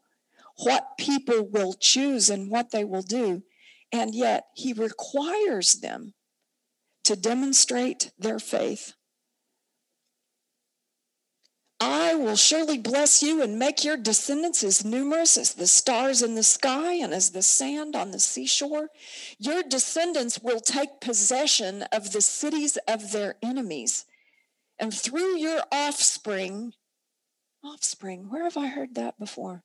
what 0.58 0.98
people 0.98 1.48
will 1.48 1.74
choose 1.74 2.30
and 2.30 2.50
what 2.50 2.72
they 2.72 2.84
will 2.84 3.02
do. 3.02 3.44
And 3.92 4.16
yet 4.16 4.46
he 4.56 4.74
requires 4.74 5.76
them 5.76 6.14
to 7.04 7.16
demonstrate 7.16 8.12
their 8.18 8.40
faith. 8.40 8.94
I 11.80 12.16
will 12.16 12.38
surely 12.38 12.78
bless 12.78 13.22
you 13.22 13.42
and 13.44 13.60
make 13.60 13.84
your 13.84 13.98
descendants 13.98 14.64
as 14.64 14.86
numerous 14.86 15.38
as 15.38 15.54
the 15.54 15.68
stars 15.68 16.22
in 16.22 16.34
the 16.36 16.44
sky 16.44 16.94
and 16.94 17.14
as 17.14 17.32
the 17.32 17.44
sand 17.44 17.96
on 17.96 18.12
the 18.12 18.20
seashore. 18.20 18.90
Your 19.38 19.62
descendants 19.62 20.40
will 20.42 20.62
take 20.62 21.02
possession 21.02 21.84
of 21.92 22.12
the 22.14 22.22
cities 22.22 22.78
of 22.88 23.12
their 23.12 23.36
enemies. 23.44 24.06
And 24.80 24.94
through 24.94 25.38
your 25.38 25.62
offspring, 25.72 26.74
offspring, 27.64 28.30
where 28.30 28.44
have 28.44 28.58
I 28.58 28.68
heard 28.68 28.96
that 28.96 29.18
before? 29.18 29.64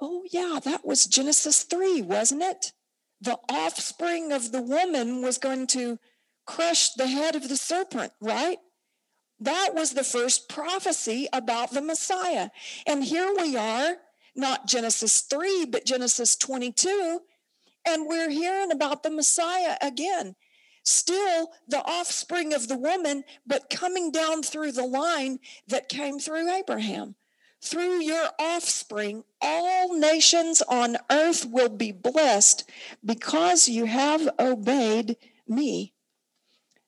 Oh, 0.00 0.24
yeah, 0.30 0.58
that 0.64 0.86
was 0.86 1.06
Genesis 1.06 1.62
3, 1.64 2.02
wasn't 2.02 2.42
it? 2.42 2.72
The 3.20 3.38
offspring 3.50 4.32
of 4.32 4.52
the 4.52 4.62
woman 4.62 5.22
was 5.22 5.36
going 5.36 5.66
to 5.68 5.98
crush 6.46 6.90
the 6.94 7.06
head 7.06 7.36
of 7.36 7.48
the 7.48 7.56
serpent, 7.56 8.12
right? 8.20 8.58
That 9.38 9.70
was 9.74 9.92
the 9.92 10.04
first 10.04 10.48
prophecy 10.48 11.28
about 11.32 11.72
the 11.72 11.82
Messiah. 11.82 12.50
And 12.86 13.04
here 13.04 13.32
we 13.38 13.56
are, 13.56 13.96
not 14.34 14.66
Genesis 14.66 15.20
3, 15.22 15.66
but 15.66 15.84
Genesis 15.84 16.36
22, 16.36 17.20
and 17.86 18.06
we're 18.06 18.30
hearing 18.30 18.70
about 18.70 19.02
the 19.02 19.10
Messiah 19.10 19.76
again. 19.82 20.34
Still 20.90 21.52
the 21.68 21.84
offspring 21.84 22.52
of 22.52 22.66
the 22.66 22.76
woman, 22.76 23.22
but 23.46 23.70
coming 23.70 24.10
down 24.10 24.42
through 24.42 24.72
the 24.72 24.84
line 24.84 25.38
that 25.68 25.88
came 25.88 26.18
through 26.18 26.50
Abraham. 26.50 27.14
Through 27.62 28.02
your 28.02 28.30
offspring, 28.40 29.22
all 29.40 29.96
nations 29.96 30.62
on 30.62 30.96
earth 31.08 31.46
will 31.46 31.68
be 31.68 31.92
blessed 31.92 32.68
because 33.04 33.68
you 33.68 33.84
have 33.84 34.30
obeyed 34.40 35.16
me. 35.46 35.94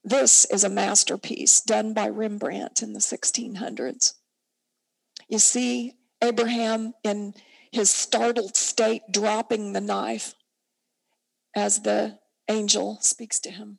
This 0.03 0.47
is 0.47 0.65
a 0.65 0.69
masterpiece 0.69 1.61
done 1.61 1.95
by 1.95 2.09
Rembrandt 2.09 2.83
in 2.83 2.95
the 2.95 2.99
1600s. 2.99 4.15
You 5.29 5.39
see 5.39 5.93
Abraham 6.21 6.95
in 7.05 7.35
his 7.71 7.91
startled 7.91 8.57
state 8.57 9.03
dropping 9.13 9.75
the 9.75 9.81
knife 9.81 10.35
as 11.55 11.83
the 11.83 12.19
angel 12.49 12.99
speaks 13.01 13.39
to 13.39 13.53
him. 13.53 13.79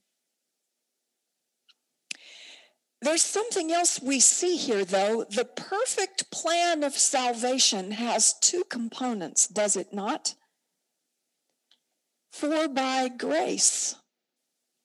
There's 3.03 3.21
something 3.21 3.69
else 3.69 4.01
we 4.01 4.21
see 4.21 4.55
here, 4.55 4.85
though. 4.85 5.25
The 5.29 5.43
perfect 5.43 6.31
plan 6.31 6.83
of 6.83 6.93
salvation 6.93 7.91
has 7.91 8.33
two 8.39 8.63
components, 8.69 9.45
does 9.45 9.75
it 9.75 9.93
not? 9.93 10.35
For 12.31 12.69
by 12.69 13.09
grace 13.09 13.95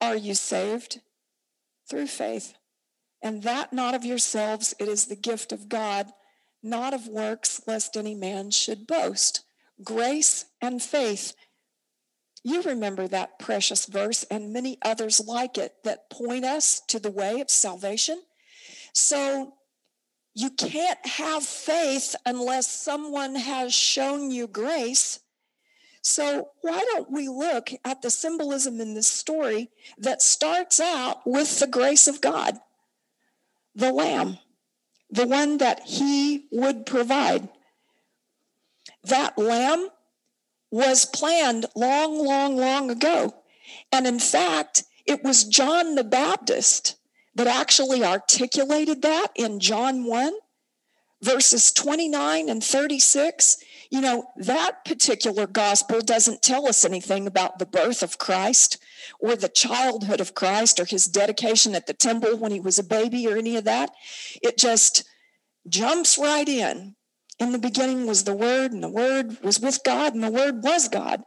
are 0.01 0.17
you 0.17 0.35
saved 0.35 1.01
through 1.89 2.09
faith. 2.09 2.55
And 3.23 3.45
that 3.45 3.73
not 3.73 3.95
of 3.95 4.05
yourselves, 4.05 4.75
it 4.81 4.89
is 4.89 5.07
the 5.07 5.17
gift 5.17 5.53
of 5.53 5.69
God, 5.69 6.11
not 6.61 6.93
of 6.95 7.07
works, 7.07 7.61
lest 7.69 7.97
any 7.97 8.17
man 8.17 8.51
should 8.51 8.89
boast. 8.89 9.45
Grace 9.85 10.47
and 10.61 10.83
faith. 10.83 11.37
You 12.45 12.63
remember 12.63 13.09
that 13.09 13.39
precious 13.39 13.87
verse 13.87 14.25
and 14.25 14.53
many 14.53 14.79
others 14.83 15.21
like 15.27 15.59
it 15.59 15.75
that 15.85 16.09
point 16.11 16.45
us 16.45 16.81
to 16.89 16.99
the 16.99 17.11
way 17.11 17.41
of 17.41 17.51
salvation. 17.51 18.23
So 18.93 19.55
you 20.35 20.51
can't 20.51 21.05
have 21.05 21.43
faith 21.43 22.15
unless 22.25 22.71
someone 22.71 23.35
has 23.35 23.75
shown 23.75 24.31
you 24.31 24.47
grace. 24.47 25.21
So, 26.01 26.51
why 26.61 26.79
don't 26.93 27.11
we 27.11 27.29
look 27.29 27.71
at 27.85 28.03
the 28.03 28.11
symbolism 28.11 28.81
in 28.81 28.95
this 28.95 29.09
story 29.09 29.71
that 29.99 30.23
starts 30.23 30.79
out 30.79 31.27
with 31.27 31.59
the 31.59 31.67
grace 31.67 32.07
of 32.07 32.21
God, 32.21 32.57
the 33.75 33.93
Lamb, 33.93 34.39
the 35.11 35.27
one 35.27 35.59
that 35.59 35.81
He 35.81 36.47
would 36.53 36.87
provide? 36.87 37.49
That 39.03 39.37
Lamb 39.37 39.89
was 40.71 41.07
planned 41.07 41.67
long, 41.75 42.25
long, 42.25 42.57
long 42.57 42.91
ago. 42.91 43.35
And 43.93 44.07
in 44.07 44.19
fact, 44.19 44.85
it 45.07 45.23
was 45.25 45.45
John 45.45 45.95
the 45.95 46.05
Baptist 46.05 46.97
that 47.35 47.47
actually 47.47 48.05
articulated 48.05 49.03
that 49.03 49.29
in 49.35 49.61
John 49.61 50.05
1, 50.05 50.35
verses 51.23 51.73
29 51.73 52.49
and 52.49 52.63
36. 52.63 53.59
You 53.91 54.01
know, 54.03 54.27
that 54.37 54.85
particular 54.85 55.47
gospel 55.47 56.01
doesn't 56.01 56.43
tell 56.43 56.69
us 56.69 56.85
anything 56.85 57.27
about 57.27 57.59
the 57.59 57.67
birth 57.67 58.03
of 58.03 58.19
Christ 58.19 58.79
or 59.19 59.35
the 59.35 59.49
childhood 59.49 60.21
of 60.21 60.35
Christ 60.35 60.79
or 60.79 60.85
his 60.85 61.07
dedication 61.07 61.75
at 61.75 61.87
the 61.87 61.95
temple 61.95 62.37
when 62.37 62.53
he 62.53 62.61
was 62.61 62.79
a 62.79 62.85
baby 62.85 63.27
or 63.27 63.37
any 63.37 63.57
of 63.57 63.65
that. 63.65 63.91
It 64.43 64.59
just 64.59 65.05
jumps 65.67 66.19
right 66.19 66.49
in. 66.49 66.97
In 67.39 67.53
the 67.53 67.59
beginning 67.59 68.07
was 68.07 68.25
the 68.25 68.35
Word, 68.35 68.73
and 68.73 68.83
the 68.83 68.89
Word 68.89 69.43
was 69.43 69.61
with 69.61 69.81
God, 69.85 70.15
and 70.15 70.23
the 70.23 70.31
Word 70.31 70.63
was 70.63 70.89
God. 70.89 71.23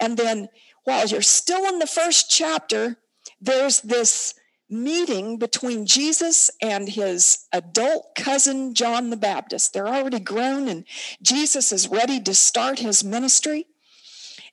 And 0.00 0.16
then 0.16 0.48
while 0.84 1.06
you're 1.06 1.22
still 1.22 1.64
in 1.66 1.78
the 1.78 1.86
first 1.86 2.30
chapter, 2.30 2.98
there's 3.40 3.80
this 3.80 4.34
meeting 4.68 5.38
between 5.38 5.86
Jesus 5.86 6.50
and 6.60 6.88
his 6.88 7.46
adult 7.52 8.14
cousin, 8.16 8.74
John 8.74 9.10
the 9.10 9.16
Baptist. 9.16 9.72
They're 9.72 9.88
already 9.88 10.20
grown, 10.20 10.68
and 10.68 10.84
Jesus 11.22 11.72
is 11.72 11.88
ready 11.88 12.20
to 12.20 12.34
start 12.34 12.80
his 12.80 13.04
ministry. 13.04 13.66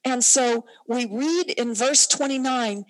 And 0.05 0.23
so 0.23 0.65
we 0.87 1.05
read 1.05 1.51
in 1.51 1.73
verse 1.73 2.07
29 2.07 2.85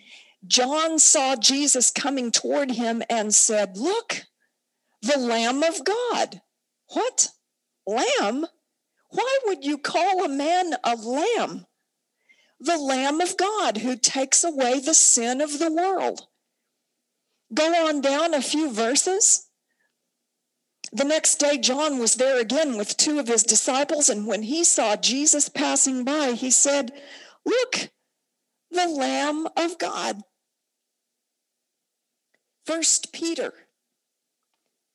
John 0.45 0.99
saw 0.99 1.37
Jesus 1.37 1.89
coming 1.89 2.29
toward 2.29 2.71
him 2.71 3.01
and 3.09 3.33
said, 3.33 3.77
Look, 3.77 4.25
the 5.01 5.17
Lamb 5.17 5.63
of 5.63 5.85
God. 5.85 6.41
What? 6.89 7.29
Lamb? 7.85 8.45
Why 9.09 9.37
would 9.45 9.63
you 9.63 9.77
call 9.77 10.23
a 10.23 10.29
man 10.29 10.73
a 10.83 10.95
lamb? 10.95 11.65
The 12.59 12.77
Lamb 12.77 13.21
of 13.21 13.37
God 13.37 13.77
who 13.77 13.95
takes 13.95 14.43
away 14.43 14.79
the 14.79 14.93
sin 14.93 15.41
of 15.41 15.59
the 15.59 15.71
world. 15.71 16.27
Go 17.53 17.87
on 17.87 18.01
down 18.01 18.33
a 18.33 18.41
few 18.41 18.71
verses. 18.71 19.47
The 20.91 21.03
next 21.03 21.35
day, 21.35 21.57
John 21.57 21.99
was 21.99 22.15
there 22.15 22.39
again 22.39 22.77
with 22.77 22.97
two 22.97 23.19
of 23.19 23.27
his 23.27 23.43
disciples, 23.43 24.09
and 24.09 24.27
when 24.27 24.43
he 24.43 24.63
saw 24.63 24.95
Jesus 24.95 25.49
passing 25.49 26.03
by, 26.03 26.33
he 26.33 26.51
said, 26.51 26.91
Look, 27.45 27.89
the 28.71 28.87
Lamb 28.87 29.47
of 29.57 29.77
God. 29.77 30.21
First 32.65 33.11
Peter 33.11 33.53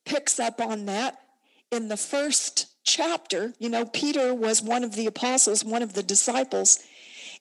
picks 0.07 0.40
up 0.40 0.61
on 0.61 0.87
that 0.87 1.18
in 1.70 1.88
the 1.88 1.96
first 1.96 2.67
chapter. 2.88 3.53
You 3.59 3.68
know, 3.68 3.85
Peter 3.85 4.35
was 4.35 4.62
one 4.62 4.83
of 4.83 4.94
the 4.94 5.07
apostles, 5.07 5.64
one 5.64 5.83
of 5.83 5.92
the 5.92 6.03
disciples, 6.03 6.79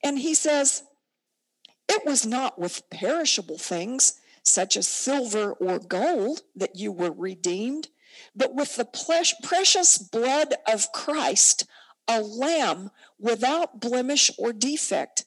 and 0.04 0.20
he 0.20 0.34
says, 0.36 0.84
It 1.90 2.06
was 2.06 2.26
not 2.26 2.60
with 2.60 2.90
perishable 2.90 3.58
things 3.58 4.20
such 4.44 4.78
as 4.78 4.88
silver 4.88 5.52
or 5.54 5.80
gold, 5.80 6.42
that 6.56 6.78
you 6.78 6.92
were 6.92 7.12
redeemed, 7.12 7.90
but 8.36 8.56
with 8.56 8.76
the 8.76 8.86
precious 9.44 9.98
blood 9.98 10.54
of 10.66 10.92
Christ, 10.94 11.66
a 12.08 12.22
lamb 12.22 12.92
without 13.20 13.82
blemish 13.82 14.32
or 14.38 14.54
defect. 14.54 15.26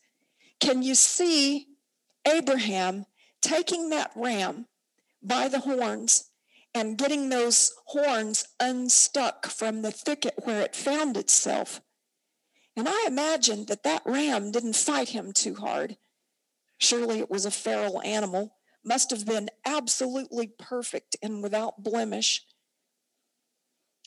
Can 0.58 0.82
you 0.82 0.94
see 0.94 1.66
Abraham 2.26 3.04
taking 3.42 3.90
that 3.90 4.10
ram 4.14 4.66
by 5.22 5.48
the 5.48 5.60
horns 5.60 6.29
and 6.74 6.98
getting 6.98 7.28
those 7.28 7.72
horns 7.86 8.46
unstuck 8.60 9.46
from 9.46 9.82
the 9.82 9.90
thicket 9.90 10.34
where 10.44 10.60
it 10.60 10.76
found 10.76 11.16
itself? 11.16 11.80
And 12.76 12.88
I 12.88 13.04
imagine 13.06 13.66
that 13.66 13.82
that 13.82 14.02
ram 14.04 14.52
didn't 14.52 14.76
fight 14.76 15.10
him 15.10 15.32
too 15.32 15.56
hard. 15.56 15.96
Surely 16.78 17.18
it 17.18 17.30
was 17.30 17.44
a 17.44 17.50
feral 17.50 18.00
animal 18.02 18.56
must 18.84 19.10
have 19.10 19.26
been 19.26 19.50
absolutely 19.66 20.46
perfect 20.58 21.16
and 21.22 21.42
without 21.42 21.82
blemish. 21.82 22.42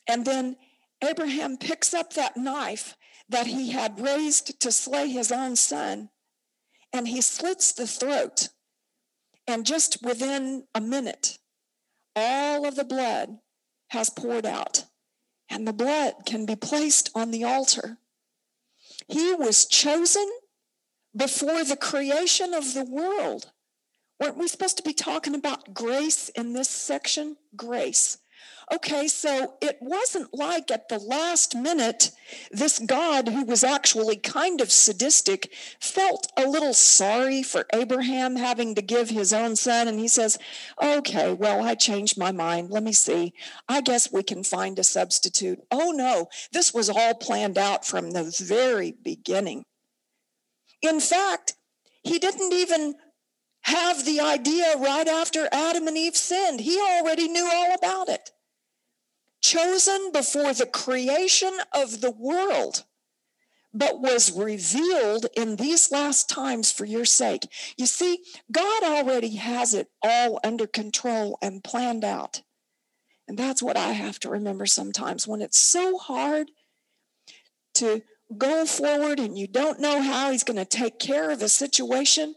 And 0.08 0.26
then 0.26 0.58
Abraham 1.04 1.58
picks 1.58 1.93
up 1.93 2.13
that 2.13 2.38
knife 2.38 2.95
that 3.30 3.47
he 3.47 3.71
had 3.71 3.99
raised 3.99 4.60
to 4.62 4.71
slay 4.71 5.10
his 5.10 5.32
own 5.32 5.56
son, 5.56 6.10
and 6.91 7.08
he 7.08 7.21
slits 7.21 7.71
the 7.71 7.88
throat. 7.88 8.49
And 9.47 9.65
just 9.65 10.04
within 10.04 10.65
a 10.73 10.82
minute, 10.82 11.38
all 12.15 12.65
of 12.65 12.76
the 12.76 12.84
blood 12.84 13.38
has 13.89 14.10
poured 14.10 14.45
out, 14.45 14.86
and 15.49 15.67
the 15.67 15.73
blood 15.73 16.13
can 16.26 16.45
be 16.45 16.56
placed 16.56 17.10
on 17.15 17.32
the 17.32 17.43
altar. 17.43 17.97
He 19.08 19.34
was 19.34 19.65
chosen 19.65 20.30
before 21.15 21.63
the 21.63 21.78
creation 21.78 22.54
of 22.54 22.73
the 22.73 22.86
world. 22.86 23.52
Weren't 24.19 24.38
we 24.38 24.47
supposed 24.47 24.78
to 24.78 24.84
be 24.84 24.93
talking 24.93 25.36
about 25.36 25.73
grace 25.73 26.30
in 26.30 26.54
this 26.54 26.69
section? 26.69 27.38
Grace. 27.56 28.17
Okay, 28.71 29.08
so 29.08 29.56
it 29.62 29.78
wasn't 29.82 30.34
like 30.34 30.71
at 30.71 30.88
the 30.88 30.99
last 30.99 31.56
minute, 31.56 32.12
this 32.52 32.80
God 32.80 33.28
who 33.28 33.43
was 33.43 33.63
actually 33.63 34.15
kind 34.15 34.62
of 34.62 34.71
sadistic 34.71 35.52
felt 35.80 36.32
a 36.38 36.47
little 36.47 36.73
sorry 36.73 37.43
for 37.43 37.65
Abraham 37.73 38.36
having 38.36 38.76
to 38.76 38.82
give 38.82 39.10
his 39.10 39.34
own 39.34 39.56
son. 39.56 39.88
And 39.88 39.99
he 39.99 40.08
says, 40.08 40.38
Okay, 40.82 41.34
well, 41.34 41.63
I 41.63 41.76
changed 41.76 42.17
my 42.17 42.32
mind. 42.32 42.69
Let 42.69 42.84
me 42.84 42.93
see. 42.93 43.34
I 43.67 43.82
guess 43.82 44.12
we 44.12 44.23
can 44.23 44.43
find 44.43 44.80
a 44.80 44.84
substitute. 44.84 45.60
Oh, 45.71 45.91
no, 45.91 46.30
this 46.52 46.73
was 46.73 46.89
all 46.89 47.15
planned 47.15 47.58
out 47.58 47.86
from 47.86 48.12
the 48.12 48.34
very 48.39 48.93
beginning. 49.04 49.65
In 50.82 50.99
fact, 50.99 51.56
he 52.04 52.19
didn't 52.19 52.54
even 52.54 52.95
have 53.63 54.06
the 54.06 54.19
idea 54.19 54.76
right 54.78 55.08
after 55.08 55.47
Adam 55.52 55.88
and 55.88 55.97
Eve 55.97 56.17
sinned. 56.17 56.60
He 56.60 56.80
already 56.80 57.28
knew 57.28 57.49
all 57.52 57.73
about 57.73 58.10
it. 58.10 58.32
Chosen 59.43 60.12
before 60.12 60.53
the 60.53 60.65
creation 60.65 61.53
of 61.73 62.01
the 62.01 62.12
world, 62.12 62.86
but 63.73 63.99
was 63.99 64.32
revealed 64.32 65.25
in 65.36 65.58
these 65.58 65.91
last 65.91 66.29
times 66.29 66.71
for 66.71 66.86
your 66.86 67.06
sake. 67.06 67.47
You 67.77 67.86
see, 67.86 68.23
God 68.51 68.84
already 68.84 69.36
has 69.36 69.73
it 69.73 69.89
all 70.01 70.39
under 70.43 70.65
control 70.65 71.38
and 71.41 71.63
planned 71.63 72.06
out. 72.06 72.41
And 73.27 73.38
that's 73.38 73.62
what 73.62 73.77
I 73.77 73.91
have 73.91 74.19
to 74.21 74.29
remember 74.29 74.65
sometimes 74.65 75.27
when 75.27 75.41
it's 75.41 75.60
so 75.60 75.97
hard 75.97 76.51
to 77.75 78.01
go 78.38 78.65
forward 78.65 79.19
and 79.19 79.38
you 79.38 79.47
don't 79.47 79.79
know 79.79 80.01
how 80.01 80.32
He's 80.32 80.43
going 80.43 80.58
to 80.58 80.65
take 80.65 80.99
care 80.99 81.32
of 81.32 81.41
a 81.41 81.49
situation 81.49 82.36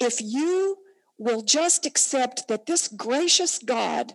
if 0.00 0.20
you 0.20 0.78
will 1.18 1.42
just 1.42 1.86
accept 1.86 2.48
that 2.48 2.66
this 2.66 2.88
gracious 2.88 3.58
God 3.58 4.14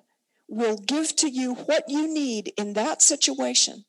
will 0.49 0.77
give 0.77 1.15
to 1.17 1.29
you 1.29 1.53
what 1.53 1.85
you 1.87 2.11
need 2.11 2.51
in 2.57 2.73
that 2.73 3.01
situation, 3.01 3.85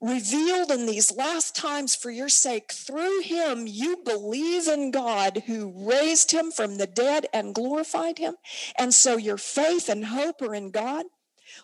revealed 0.00 0.70
in 0.70 0.86
these 0.86 1.14
last 1.14 1.56
times 1.56 1.96
for 1.96 2.10
your 2.10 2.28
sake, 2.28 2.70
through 2.72 3.22
him 3.22 3.66
you 3.66 3.96
believe 4.04 4.68
in 4.68 4.90
God 4.90 5.42
who 5.46 5.72
raised 5.74 6.30
him 6.30 6.50
from 6.50 6.78
the 6.78 6.86
dead 6.86 7.26
and 7.32 7.54
glorified 7.54 8.18
him. 8.18 8.36
And 8.78 8.94
so 8.94 9.16
your 9.16 9.38
faith 9.38 9.88
and 9.88 10.06
hope 10.06 10.40
are 10.40 10.54
in 10.54 10.70
God. 10.70 11.06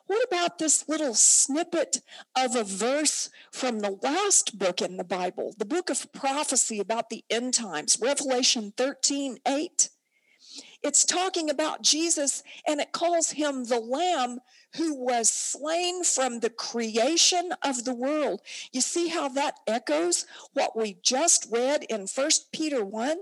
What 0.06 0.24
about 0.26 0.58
this 0.58 0.88
little 0.88 1.14
snippet 1.14 2.02
of 2.36 2.54
a 2.56 2.64
verse 2.64 3.30
from 3.52 3.80
the 3.80 3.98
last 4.02 4.58
book 4.58 4.80
in 4.80 4.96
the 4.96 5.04
Bible, 5.04 5.54
the 5.58 5.64
book 5.64 5.90
of 5.90 6.12
prophecy 6.12 6.80
about 6.80 7.10
the 7.10 7.24
end 7.30 7.54
times, 7.54 7.98
Revelation 8.00 8.72
13 8.76 9.38
8? 9.46 9.90
It's 10.82 11.04
talking 11.04 11.48
about 11.48 11.82
Jesus 11.82 12.42
and 12.66 12.80
it 12.80 12.92
calls 12.92 13.30
him 13.30 13.64
the 13.64 13.78
Lamb 13.78 14.40
who 14.76 14.94
was 14.94 15.30
slain 15.30 16.02
from 16.02 16.40
the 16.40 16.50
creation 16.50 17.52
of 17.62 17.84
the 17.84 17.94
world. 17.94 18.40
You 18.72 18.80
see 18.80 19.08
how 19.08 19.28
that 19.30 19.60
echoes 19.66 20.26
what 20.54 20.76
we 20.76 20.96
just 21.02 21.46
read 21.50 21.84
in 21.84 22.06
First 22.06 22.52
Peter 22.52 22.84
1? 22.84 23.18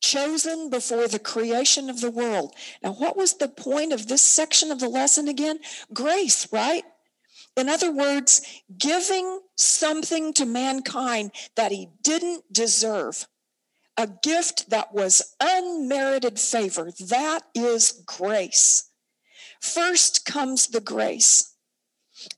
chosen 0.00 0.70
before 0.70 1.06
the 1.08 1.18
creation 1.18 1.90
of 1.90 2.00
the 2.00 2.10
world. 2.10 2.54
Now, 2.82 2.92
what 2.92 3.16
was 3.16 3.34
the 3.34 3.48
point 3.48 3.92
of 3.92 4.08
this 4.08 4.22
section 4.22 4.70
of 4.70 4.80
the 4.80 4.88
lesson 4.88 5.28
again? 5.28 5.58
Grace, 5.92 6.50
right? 6.52 6.84
In 7.56 7.68
other 7.68 7.92
words, 7.92 8.62
giving 8.78 9.40
something 9.56 10.32
to 10.34 10.46
mankind 10.46 11.32
that 11.56 11.72
he 11.72 11.88
didn't 12.02 12.50
deserve, 12.52 13.26
a 14.00 14.06
gift 14.22 14.70
that 14.70 14.94
was 14.94 15.34
unmerited 15.40 16.40
favor. 16.40 16.90
That 16.98 17.40
is 17.54 18.02
grace. 18.06 18.90
First 19.60 20.24
comes 20.24 20.68
the 20.68 20.80
grace. 20.80 21.54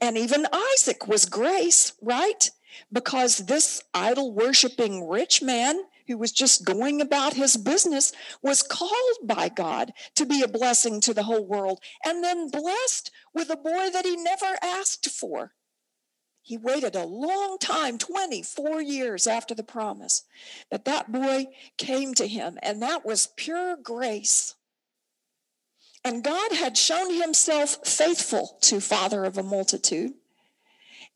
And 0.01 0.19
even 0.19 0.47
Isaac 0.75 1.07
was 1.07 1.25
grace, 1.25 1.93
right? 2.03 2.51
Because 2.93 3.39
this 3.39 3.81
idol 3.95 4.33
worshiping 4.33 5.09
rich 5.09 5.41
man 5.41 5.83
who 6.09 6.19
was 6.19 6.33
just 6.33 6.65
going 6.65 7.01
about 7.01 7.35
his 7.35 7.57
business 7.57 8.13
was 8.43 8.65
called 8.65 9.19
by 9.23 9.49
God 9.49 9.93
to 10.17 10.27
be 10.27 10.43
a 10.43 10.49
blessing 10.49 11.01
to 11.03 11.15
the 11.15 11.23
whole 11.23 11.47
world 11.47 11.79
and 12.05 12.25
then 12.25 12.51
blessed 12.51 13.13
with 13.33 13.51
a 13.51 13.57
boy 13.57 13.89
that 13.93 14.05
he 14.05 14.17
never 14.17 14.57
asked 14.63 15.09
for. 15.09 15.53
He 16.43 16.57
waited 16.57 16.97
a 16.97 17.07
long 17.07 17.57
time, 17.59 17.99
24 17.99 18.83
years 18.83 19.27
after 19.29 19.55
the 19.55 19.63
promise, 19.63 20.25
that 20.71 20.85
that 20.85 21.13
boy 21.13 21.47
came 21.79 22.15
to 22.15 22.27
him, 22.27 22.59
and 22.63 22.83
that 22.83 23.07
was 23.07 23.29
pure 23.37 23.77
grace. 23.77 24.57
And 26.05 26.25
God 26.25 26.53
had 26.53 26.77
shown 26.77 27.15
himself 27.15 27.87
faithful 27.87 28.59
to 28.63 28.81
Father 28.81 29.25
of 29.25 29.39
a 29.39 29.43
multitude. 29.45 30.15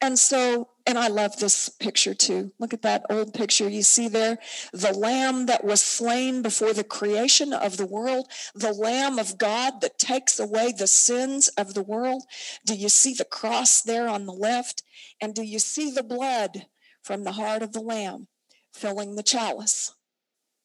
And 0.01 0.19
so, 0.19 0.69
and 0.87 0.99
I 0.99 1.09
love 1.09 1.39
this 1.39 1.71
picture 1.71 2.15
too. 2.15 2.53
Look 2.59 2.75
at 2.75 2.83
that 2.83 3.07
old 3.09 3.33
picture 3.33 3.69
you 3.69 3.83
see 3.83 4.09
there. 4.09 4.39
The 4.73 4.93
lamb 4.93 5.47
that 5.47 5.65
was 5.65 5.81
slain 5.83 6.43
before 6.43 6.75
the 6.75 6.85
creation 6.85 7.53
of 7.55 7.79
the 7.79 7.87
world, 7.87 8.31
the 8.55 8.73
lamb 8.73 9.19
of 9.19 9.39
God 9.39 9.81
that 9.81 9.99
takes 9.99 10.39
away 10.39 10.73
the 10.73 10.87
sins 10.87 11.49
of 11.57 11.75
the 11.75 11.83
world. 11.83 12.25
Do 12.67 12.75
you 12.75 12.91
see 12.91 13.15
the 13.15 13.25
cross 13.25 13.81
there 13.81 14.09
on 14.09 14.27
the 14.27 14.35
left? 14.35 14.83
And 15.21 15.35
do 15.35 15.43
you 15.43 15.59
see 15.59 15.91
the 15.91 16.03
blood 16.03 16.67
from 17.03 17.25
the 17.25 17.33
heart 17.33 17.63
of 17.63 17.73
the 17.73 17.81
lamb 17.81 18.29
filling 18.75 19.17
the 19.17 19.23
chalice? 19.23 19.95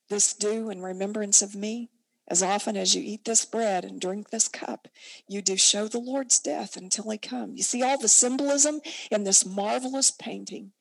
This 0.09 0.33
do 0.33 0.69
in 0.69 0.81
remembrance 0.81 1.41
of 1.41 1.55
me. 1.55 1.89
As 2.31 2.41
often 2.41 2.77
as 2.77 2.95
you 2.95 3.03
eat 3.03 3.25
this 3.25 3.43
bread 3.43 3.83
and 3.83 3.99
drink 3.99 4.29
this 4.29 4.47
cup, 4.47 4.87
you 5.27 5.41
do 5.41 5.57
show 5.57 5.89
the 5.89 5.99
Lord's 5.99 6.39
death 6.39 6.77
until 6.77 7.09
he 7.09 7.17
come. 7.17 7.57
You 7.57 7.63
see 7.63 7.83
all 7.83 7.97
the 7.97 8.07
symbolism 8.07 8.79
in 9.11 9.25
this 9.25 9.45
marvelous 9.45 10.11
painting. 10.11 10.71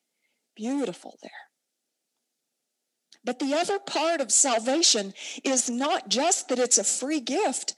Beautiful 0.55 1.19
there. 1.21 1.31
But 3.25 3.39
the 3.39 3.53
other 3.53 3.79
part 3.79 4.21
of 4.21 4.31
salvation 4.31 5.13
is 5.43 5.69
not 5.69 6.07
just 6.07 6.47
that 6.47 6.57
it's 6.57 6.77
a 6.77 6.85
free 6.85 7.19
gift, 7.19 7.75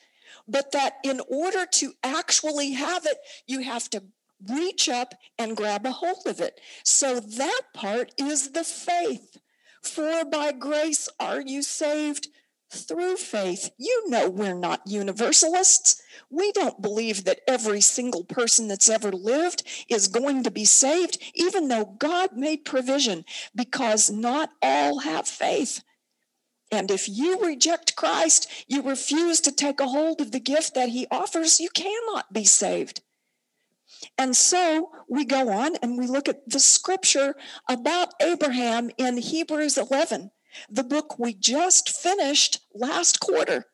but 0.48 0.72
that 0.74 0.98
in 1.04 1.20
order 1.28 1.66
to 1.66 1.94
actually 2.04 2.74
have 2.74 3.08
it, 3.08 3.18
you 3.48 3.62
have 3.62 3.90
to 3.90 4.04
reach 4.48 4.88
up 4.88 5.16
and 5.40 5.58
grab 5.58 5.88
a 5.88 5.92
hold 5.92 6.28
of 6.28 6.40
it. 6.40 6.62
So 6.84 7.20
that 7.20 7.62
part 7.74 8.14
is 8.20 8.52
the 8.52 8.64
faith. 8.64 9.40
For 9.82 10.24
by 10.24 10.52
grace 10.52 11.10
are 11.20 11.42
you 11.42 11.64
saved 11.64 12.28
through 12.74 13.18
faith. 13.18 13.70
You 13.78 14.10
know, 14.10 14.30
we're 14.30 14.54
not 14.54 14.82
universalists. 14.86 16.02
We 16.30 16.52
don't 16.52 16.82
believe 16.82 17.24
that 17.26 17.42
every 17.48 17.82
single 17.82 18.24
person 18.24 18.68
that's 18.68 18.90
ever 18.90 19.12
lived 19.12 19.64
is 19.90 20.08
going 20.08 20.44
to 20.44 20.52
be 20.52 20.66
saved, 20.66 21.22
even 21.36 21.68
though 21.68 21.96
God 21.98 22.32
made 22.36 22.66
provision, 22.66 23.26
because 23.56 24.10
not 24.10 24.50
all 24.62 25.00
have 25.00 25.28
faith. 25.28 25.84
And 26.72 26.90
if 26.90 27.08
you 27.08 27.40
reject 27.40 27.96
Christ, 27.96 28.50
you 28.68 28.82
refuse 28.82 29.40
to 29.42 29.52
take 29.52 29.80
a 29.80 29.88
hold 29.88 30.20
of 30.22 30.32
the 30.32 30.40
gift 30.40 30.74
that 30.74 30.90
he 30.90 31.06
offers, 31.12 31.60
you 31.60 31.70
cannot 31.70 32.34
be 32.34 32.46
saved. 32.46 33.02
And 34.18 34.36
so 34.36 34.92
we 35.08 35.24
go 35.24 35.50
on 35.50 35.76
and 35.78 35.98
we 35.98 36.08
look 36.08 36.28
at 36.28 36.50
the 36.50 36.60
scripture 36.60 37.36
about 37.70 38.14
Abraham 38.20 38.90
in 38.98 39.18
Hebrews 39.18 39.78
11 39.78 40.32
the 40.70 40.84
book 40.84 41.18
we 41.20 41.34
just 41.34 41.89
finished 41.89 42.60
last 42.74 43.20
quarter. 43.20 43.66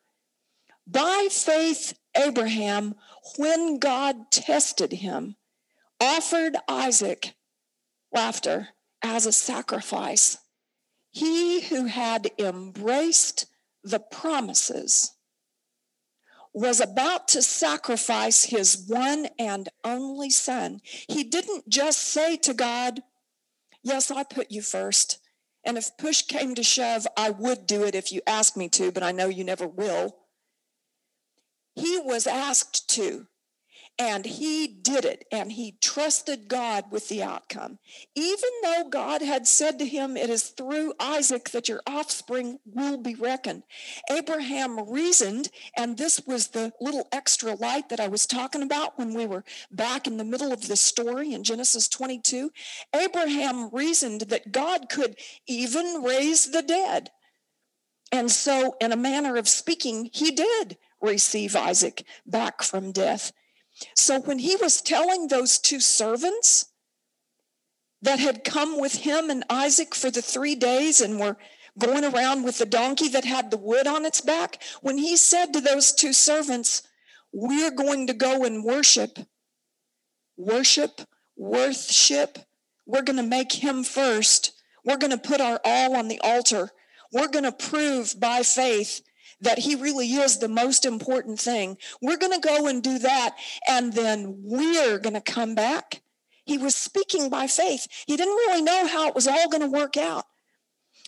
By 0.86 1.28
faith, 1.30 1.98
Abraham, 2.16 2.94
when 3.36 3.78
God 3.78 4.30
tested 4.30 4.92
him, 4.92 5.36
offered 6.00 6.56
Isaac, 6.68 7.34
laughter, 8.12 8.68
as 9.02 9.26
a 9.26 9.32
sacrifice. 9.32 10.38
He 11.10 11.62
who 11.62 11.86
had 11.86 12.30
embraced 12.38 13.46
the 13.82 14.00
promises 14.00 15.12
was 16.52 16.80
about 16.80 17.28
to 17.28 17.42
sacrifice 17.42 18.44
his 18.44 18.84
one 18.88 19.28
and 19.38 19.68
only 19.84 20.30
son. 20.30 20.80
He 21.08 21.24
didn't 21.24 21.68
just 21.68 21.98
say 21.98 22.36
to 22.38 22.54
God, 22.54 23.00
Yes, 23.82 24.10
I 24.10 24.24
put 24.24 24.50
you 24.50 24.60
first. 24.60 25.18
And 25.64 25.76
if 25.76 25.96
push 25.98 26.22
came 26.22 26.54
to 26.54 26.62
shove, 26.62 27.06
I 27.16 27.30
would 27.30 27.66
do 27.66 27.84
it 27.84 27.94
if 27.94 28.12
you 28.12 28.22
asked 28.26 28.56
me 28.56 28.68
to, 28.70 28.90
but 28.90 29.02
I 29.02 29.12
know 29.12 29.28
you 29.28 29.44
never 29.44 29.66
will. 29.66 30.16
He 31.74 31.98
was 31.98 32.26
asked 32.26 32.88
to. 32.90 33.26
And 34.00 34.24
he 34.24 34.66
did 34.66 35.04
it, 35.04 35.26
and 35.30 35.52
he 35.52 35.76
trusted 35.82 36.48
God 36.48 36.86
with 36.90 37.10
the 37.10 37.22
outcome. 37.22 37.78
Even 38.14 38.48
though 38.62 38.88
God 38.88 39.20
had 39.20 39.46
said 39.46 39.78
to 39.78 39.84
him, 39.84 40.16
It 40.16 40.30
is 40.30 40.44
through 40.44 40.94
Isaac 40.98 41.50
that 41.50 41.68
your 41.68 41.82
offspring 41.86 42.60
will 42.64 42.96
be 42.96 43.14
reckoned. 43.14 43.62
Abraham 44.10 44.88
reasoned, 44.88 45.50
and 45.76 45.98
this 45.98 46.22
was 46.26 46.48
the 46.48 46.72
little 46.80 47.08
extra 47.12 47.52
light 47.56 47.90
that 47.90 48.00
I 48.00 48.08
was 48.08 48.24
talking 48.24 48.62
about 48.62 48.98
when 48.98 49.12
we 49.12 49.26
were 49.26 49.44
back 49.70 50.06
in 50.06 50.16
the 50.16 50.24
middle 50.24 50.50
of 50.50 50.66
the 50.66 50.76
story 50.76 51.34
in 51.34 51.44
Genesis 51.44 51.86
22. 51.86 52.50
Abraham 52.96 53.68
reasoned 53.68 54.22
that 54.22 54.50
God 54.50 54.88
could 54.88 55.16
even 55.46 56.02
raise 56.02 56.46
the 56.52 56.62
dead. 56.62 57.10
And 58.10 58.30
so, 58.30 58.76
in 58.80 58.92
a 58.92 58.96
manner 58.96 59.36
of 59.36 59.46
speaking, 59.46 60.08
he 60.10 60.30
did 60.30 60.78
receive 61.02 61.54
Isaac 61.54 62.06
back 62.24 62.62
from 62.62 62.92
death. 62.92 63.32
So 63.94 64.20
when 64.20 64.38
he 64.38 64.56
was 64.56 64.80
telling 64.80 65.28
those 65.28 65.58
two 65.58 65.80
servants 65.80 66.66
that 68.02 68.18
had 68.18 68.44
come 68.44 68.80
with 68.80 68.96
him 68.96 69.30
and 69.30 69.44
Isaac 69.50 69.94
for 69.94 70.10
the 70.10 70.22
three 70.22 70.54
days 70.54 71.00
and 71.00 71.20
were 71.20 71.36
going 71.78 72.04
around 72.04 72.44
with 72.44 72.58
the 72.58 72.66
donkey 72.66 73.08
that 73.08 73.24
had 73.24 73.50
the 73.50 73.56
wood 73.56 73.86
on 73.86 74.04
its 74.04 74.20
back, 74.20 74.62
when 74.80 74.98
he 74.98 75.16
said 75.16 75.52
to 75.52 75.60
those 75.60 75.92
two 75.92 76.12
servants, 76.12 76.82
We're 77.32 77.70
going 77.70 78.06
to 78.06 78.14
go 78.14 78.44
and 78.44 78.64
worship, 78.64 79.18
worship, 80.36 81.02
worship, 81.36 82.38
we're 82.90 83.02
going 83.02 83.18
to 83.18 83.22
make 83.22 83.52
him 83.52 83.84
first. 83.84 84.52
We're 84.84 84.96
going 84.96 85.12
to 85.12 85.18
put 85.18 85.40
our 85.40 85.60
all 85.64 85.94
on 85.94 86.08
the 86.08 86.18
altar. 86.20 86.70
We're 87.12 87.28
going 87.28 87.44
to 87.44 87.52
prove 87.52 88.18
by 88.18 88.42
faith 88.42 89.02
that 89.40 89.58
he 89.58 89.74
really 89.74 90.08
is 90.14 90.38
the 90.38 90.48
most 90.48 90.84
important 90.84 91.40
thing. 91.40 91.76
We're 92.00 92.16
going 92.16 92.38
to 92.38 92.46
go 92.46 92.66
and 92.66 92.82
do 92.82 92.98
that, 92.98 93.36
and 93.68 93.92
then 93.92 94.40
we're 94.42 94.98
going 94.98 95.14
to 95.14 95.20
come 95.20 95.54
back. 95.54 96.02
He 96.44 96.58
was 96.58 96.74
speaking 96.74 97.30
by 97.30 97.46
faith. 97.46 97.86
He 98.06 98.16
didn't 98.16 98.34
really 98.34 98.62
know 98.62 98.86
how 98.86 99.08
it 99.08 99.14
was 99.14 99.26
all 99.26 99.48
going 99.48 99.62
to 99.62 99.78
work 99.78 99.96
out. 99.96 100.24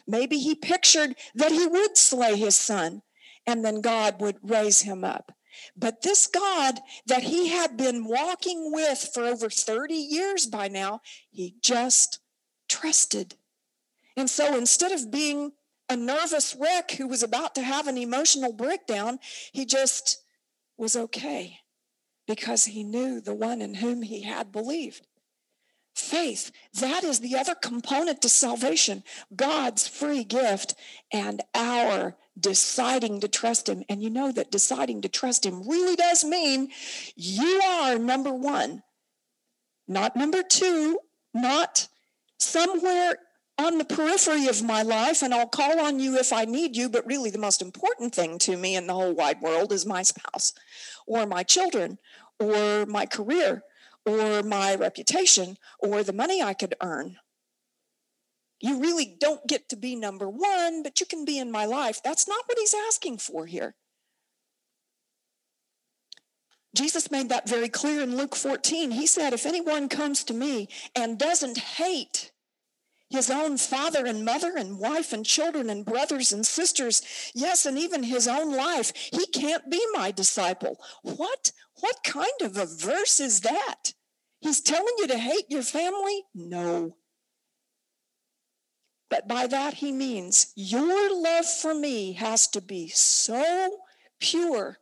Maybe 0.06 0.38
he 0.38 0.54
pictured 0.54 1.14
that 1.34 1.52
he 1.52 1.66
would 1.66 1.96
slay 1.96 2.36
his 2.36 2.56
son, 2.56 3.02
and 3.46 3.64
then 3.64 3.80
God 3.80 4.20
would 4.20 4.38
raise 4.42 4.82
him 4.82 5.04
up. 5.04 5.32
But 5.76 6.02
this 6.02 6.26
God 6.26 6.80
that 7.06 7.24
he 7.24 7.48
had 7.48 7.76
been 7.76 8.06
walking 8.06 8.72
with 8.72 9.10
for 9.12 9.24
over 9.24 9.50
30 9.50 9.94
years 9.94 10.46
by 10.46 10.68
now, 10.68 11.00
he 11.30 11.56
just 11.60 12.20
trusted. 12.68 13.36
And 14.16 14.28
so 14.28 14.56
instead 14.56 14.92
of 14.92 15.10
being 15.10 15.52
a 15.88 15.96
nervous 15.96 16.56
wreck 16.58 16.92
who 16.92 17.06
was 17.06 17.22
about 17.22 17.54
to 17.54 17.62
have 17.62 17.86
an 17.86 17.98
emotional 17.98 18.52
breakdown. 18.52 19.18
He 19.52 19.64
just 19.64 20.22
was 20.76 20.96
okay 20.96 21.58
because 22.26 22.66
he 22.66 22.82
knew 22.82 23.20
the 23.20 23.34
one 23.34 23.60
in 23.60 23.74
whom 23.74 24.02
he 24.02 24.22
had 24.22 24.52
believed. 24.52 25.06
Faith, 25.94 26.50
that 26.80 27.04
is 27.04 27.20
the 27.20 27.36
other 27.36 27.54
component 27.54 28.22
to 28.22 28.28
salvation 28.28 29.04
God's 29.36 29.86
free 29.86 30.24
gift 30.24 30.74
and 31.12 31.42
our 31.54 32.16
deciding 32.38 33.20
to 33.20 33.28
trust 33.28 33.68
Him. 33.68 33.84
And 33.90 34.02
you 34.02 34.08
know 34.08 34.32
that 34.32 34.50
deciding 34.50 35.02
to 35.02 35.08
trust 35.10 35.44
Him 35.44 35.68
really 35.68 35.96
does 35.96 36.24
mean 36.24 36.70
you 37.14 37.60
are 37.62 37.98
number 37.98 38.32
one, 38.32 38.82
not 39.86 40.16
number 40.16 40.42
two, 40.42 40.98
not 41.34 41.88
somewhere 42.38 43.16
on 43.62 43.78
the 43.78 43.84
periphery 43.84 44.46
of 44.46 44.62
my 44.62 44.82
life, 44.82 45.22
and 45.22 45.32
I'll 45.32 45.48
call 45.48 45.80
on 45.80 46.00
you 46.00 46.16
if 46.16 46.32
I 46.32 46.44
need 46.44 46.76
you, 46.76 46.88
but 46.88 47.06
really 47.06 47.30
the 47.30 47.38
most 47.38 47.62
important 47.62 48.14
thing 48.14 48.38
to 48.40 48.56
me 48.56 48.76
in 48.76 48.86
the 48.86 48.94
whole 48.94 49.14
wide 49.14 49.40
world 49.40 49.72
is 49.72 49.86
my 49.86 50.02
spouse, 50.02 50.52
or 51.06 51.26
my 51.26 51.42
children, 51.42 51.98
or 52.38 52.86
my 52.86 53.06
career, 53.06 53.62
or 54.04 54.42
my 54.42 54.74
reputation, 54.74 55.56
or 55.78 56.02
the 56.02 56.12
money 56.12 56.42
I 56.42 56.54
could 56.54 56.74
earn. 56.82 57.16
You 58.60 58.80
really 58.80 59.16
don't 59.18 59.46
get 59.46 59.68
to 59.70 59.76
be 59.76 59.96
number 59.96 60.28
one, 60.28 60.82
but 60.82 61.00
you 61.00 61.06
can 61.06 61.24
be 61.24 61.38
in 61.38 61.50
my 61.50 61.64
life. 61.64 62.00
That's 62.02 62.28
not 62.28 62.44
what 62.46 62.58
he's 62.58 62.74
asking 62.88 63.18
for 63.18 63.46
here. 63.46 63.74
Jesus 66.74 67.10
made 67.10 67.28
that 67.28 67.48
very 67.48 67.68
clear 67.68 68.02
in 68.02 68.16
Luke 68.16 68.34
14. 68.34 68.92
He 68.92 69.06
said, 69.06 69.32
If 69.32 69.46
anyone 69.46 69.88
comes 69.88 70.24
to 70.24 70.34
me 70.34 70.68
and 70.94 71.18
doesn't 71.18 71.58
hate 71.58 72.30
his 73.12 73.30
own 73.30 73.58
father 73.58 74.06
and 74.06 74.24
mother 74.24 74.56
and 74.56 74.78
wife 74.78 75.12
and 75.12 75.24
children 75.24 75.70
and 75.70 75.84
brothers 75.84 76.32
and 76.32 76.44
sisters, 76.44 77.02
yes, 77.34 77.66
and 77.66 77.78
even 77.78 78.02
his 78.02 78.26
own 78.26 78.56
life, 78.56 78.92
he 78.96 79.26
can't 79.26 79.70
be 79.70 79.80
my 79.92 80.10
disciple. 80.10 80.80
What? 81.02 81.52
What 81.80 82.02
kind 82.04 82.40
of 82.40 82.56
a 82.56 82.66
verse 82.66 83.20
is 83.20 83.42
that? 83.42 83.92
He's 84.40 84.60
telling 84.60 84.94
you 84.98 85.06
to 85.08 85.18
hate 85.18 85.46
your 85.48 85.62
family? 85.62 86.24
No. 86.34 86.96
But 89.10 89.28
by 89.28 89.46
that 89.46 89.74
he 89.74 89.92
means 89.92 90.52
your 90.56 91.22
love 91.22 91.46
for 91.46 91.74
me 91.74 92.14
has 92.14 92.48
to 92.48 92.60
be 92.62 92.88
so 92.88 93.78
pure 94.18 94.78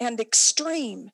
and 0.00 0.18
extreme 0.20 1.10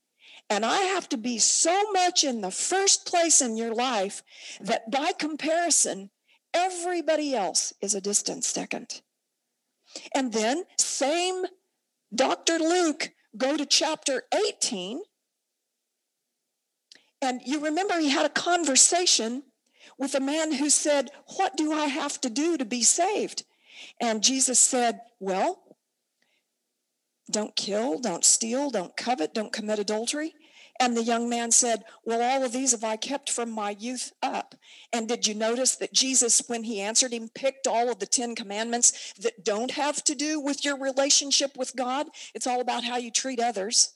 and 0.51 0.65
I 0.65 0.81
have 0.81 1.09
to 1.11 1.17
be 1.17 1.39
so 1.39 1.91
much 1.93 2.23
in 2.23 2.41
the 2.41 2.51
first 2.51 3.07
place 3.07 3.41
in 3.41 3.57
your 3.57 3.75
life 3.75 4.23
that 4.61 4.91
by 4.91 5.13
comparison, 5.13 6.11
everybody 6.55 7.35
else 7.35 7.73
is 7.81 7.95
a 7.95 8.01
distant 8.01 8.45
second. 8.45 9.03
And 10.15 10.33
then, 10.33 10.65
same 10.79 11.45
Dr. 12.15 12.59
Luke, 12.59 13.11
go 13.37 13.57
to 13.57 13.67
chapter 13.67 14.23
18. 14.33 15.03
And 17.21 17.41
you 17.45 17.61
remember 17.61 17.99
he 17.99 18.11
had 18.11 18.27
a 18.27 18.31
conversation 18.31 19.43
with 19.99 20.15
a 20.15 20.21
man 20.21 20.53
who 20.53 20.71
said, 20.71 21.11
What 21.37 21.57
do 21.57 21.73
I 21.73 21.87
have 21.87 22.21
to 22.23 22.31
do 22.31 22.57
to 22.57 22.65
be 22.65 22.83
saved? 22.83 23.45
And 24.01 24.23
Jesus 24.23 24.61
said, 24.61 25.01
Well, 25.21 25.63
don't 27.31 27.57
kill, 27.57 27.99
don't 27.99 28.25
steal, 28.25 28.71
don't 28.71 28.97
covet, 28.97 29.35
don't 29.35 29.53
commit 29.53 29.79
adultery. 29.79 30.35
And 30.81 30.97
the 30.97 31.03
young 31.03 31.29
man 31.29 31.51
said, 31.51 31.85
Well, 32.05 32.21
all 32.21 32.45
of 32.45 32.53
these 32.53 32.73
have 32.73 32.85
I 32.85 32.97
kept 32.97 33.31
from 33.31 33.51
my 33.51 33.71
youth 33.79 34.13
up. 34.23 34.55
And 34.93 35.09
did 35.09 35.27
you 35.27 35.35
notice 35.35 35.77
that 35.77 35.93
Jesus, 35.93 36.43
when 36.47 36.65
he 36.65 36.81
answered 36.81 37.13
him, 37.13 37.29
picked 37.35 37.67
all 37.67 37.91
of 37.91 38.01
the 38.01 38.07
Ten 38.07 38.35
Commandments 38.35 39.13
that 39.21 39.45
don't 39.45 39.71
have 39.73 40.03
to 40.05 40.15
do 40.15 40.41
with 40.41 40.65
your 40.65 40.79
relationship 40.79 41.57
with 41.57 41.77
God? 41.77 42.07
It's 42.35 42.47
all 42.47 42.61
about 42.61 42.85
how 42.85 42.97
you 42.97 43.11
treat 43.11 43.41
others. 43.41 43.95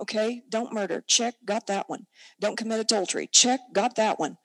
Okay, 0.00 0.42
don't 0.50 0.72
murder. 0.72 1.04
Check, 1.06 1.34
got 1.44 1.68
that 1.68 1.88
one. 1.88 2.06
Don't 2.40 2.58
commit 2.58 2.80
adultery. 2.80 3.28
Check, 3.30 3.60
got 3.72 3.96
that 3.96 4.18
one. 4.18 4.36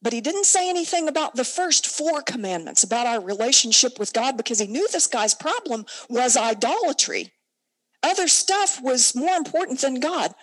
But 0.00 0.12
he 0.12 0.20
didn't 0.20 0.46
say 0.46 0.68
anything 0.68 1.06
about 1.06 1.36
the 1.36 1.44
first 1.44 1.86
four 1.86 2.22
commandments, 2.22 2.82
about 2.82 3.06
our 3.06 3.20
relationship 3.20 3.98
with 3.98 4.12
God, 4.12 4.36
because 4.36 4.58
he 4.58 4.66
knew 4.66 4.88
this 4.88 5.06
guy's 5.06 5.34
problem 5.34 5.84
was 6.08 6.36
idolatry. 6.36 7.32
Other 8.02 8.26
stuff 8.26 8.80
was 8.82 9.14
more 9.14 9.36
important 9.36 9.80
than 9.80 10.00
God. 10.00 10.34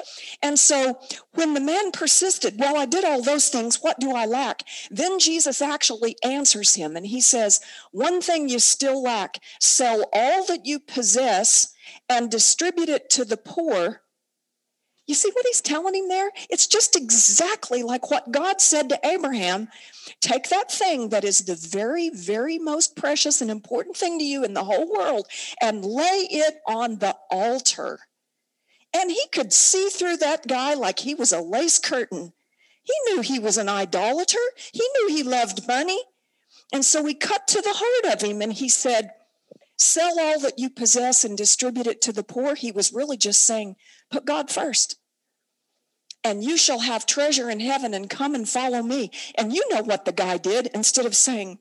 And 0.42 0.58
so 0.58 1.00
when 1.34 1.54
the 1.54 1.60
man 1.60 1.92
persisted, 1.92 2.60
Well, 2.60 2.78
I 2.78 2.86
did 2.86 3.04
all 3.04 3.22
those 3.22 3.50
things, 3.50 3.82
what 3.82 4.00
do 4.00 4.12
I 4.12 4.26
lack? 4.26 4.64
Then 4.90 5.20
Jesus 5.20 5.62
actually 5.62 6.16
answers 6.24 6.76
him 6.76 6.96
and 6.96 7.06
he 7.06 7.22
says, 7.22 7.60
One 7.92 8.22
thing 8.22 8.50
you 8.50 8.60
still 8.60 9.02
lack 9.02 9.42
sell 9.60 10.06
all 10.14 10.46
that 10.46 10.66
you 10.66 10.80
possess 10.80 11.74
and 12.08 12.32
distribute 12.32 12.90
it 12.90 13.10
to 13.12 13.26
the 13.26 13.38
poor 13.38 14.02
you 15.10 15.16
see 15.16 15.32
what 15.34 15.46
he's 15.48 15.60
telling 15.60 15.96
him 15.96 16.08
there? 16.08 16.30
It's 16.52 16.68
just 16.68 16.96
exactly 16.96 17.82
like 17.82 18.12
what 18.12 18.32
God 18.32 18.62
said 18.62 18.90
to 18.90 19.00
Abraham 19.04 19.68
take 20.22 20.50
that 20.50 20.72
thing 20.72 21.10
that 21.10 21.24
is 21.24 21.40
the 21.40 21.56
very, 21.56 22.12
very 22.12 22.60
most 22.60 22.96
precious 22.96 23.42
and 23.42 23.50
important 23.50 23.98
thing 23.98 24.20
to 24.20 24.24
you 24.24 24.44
in 24.44 24.54
the 24.54 24.64
whole 24.64 24.88
world 24.88 25.28
and 25.60 25.84
lay 25.84 26.28
it 26.30 26.60
on 26.68 27.00
the 27.00 27.16
altar. 27.32 28.02
And 28.96 29.10
he 29.10 29.24
could 29.32 29.52
see 29.52 29.90
through 29.90 30.18
that 30.18 30.48
guy 30.48 30.76
like 30.76 31.00
he 31.00 31.16
was 31.16 31.32
a 31.32 31.42
lace 31.42 31.80
curtain. 31.80 32.34
He 32.84 32.94
knew 33.08 33.22
he 33.22 33.40
was 33.40 33.58
an 33.58 33.68
idolater, 33.68 34.38
he 34.72 34.88
knew 34.94 35.16
he 35.16 35.24
loved 35.24 35.68
money. 35.68 36.04
And 36.72 36.86
so 36.86 37.04
he 37.04 37.16
cut 37.16 37.48
to 37.48 37.62
the 37.62 37.74
heart 37.76 38.14
of 38.14 38.22
him 38.22 38.44
and 38.44 38.54
he 38.54 38.70
said, 38.70 39.10
Sell 39.76 40.20
all 40.20 40.40
that 40.42 40.60
you 40.60 40.70
possess 40.70 41.24
and 41.24 41.36
distribute 41.36 41.88
it 41.88 42.02
to 42.02 42.12
the 42.12 42.22
poor. 42.22 42.54
He 42.54 42.72
was 42.72 42.94
really 42.94 43.18
just 43.18 43.44
saying, 43.44 43.76
Put 44.12 44.26
God 44.26 44.52
first 44.52 44.99
and 46.24 46.44
you 46.44 46.58
shall 46.58 46.80
have 46.80 47.06
treasure 47.06 47.50
in 47.50 47.60
heaven 47.60 47.94
and 47.94 48.10
come 48.10 48.36
and 48.36 48.48
follow 48.48 48.82
me. 48.82 49.12
And 49.36 49.54
you 49.54 49.64
know 49.70 49.82
what 49.82 50.06
the 50.06 50.12
guy 50.12 50.38
did 50.38 50.68
instead 50.74 51.06
of 51.06 51.16
saying, 51.16 51.60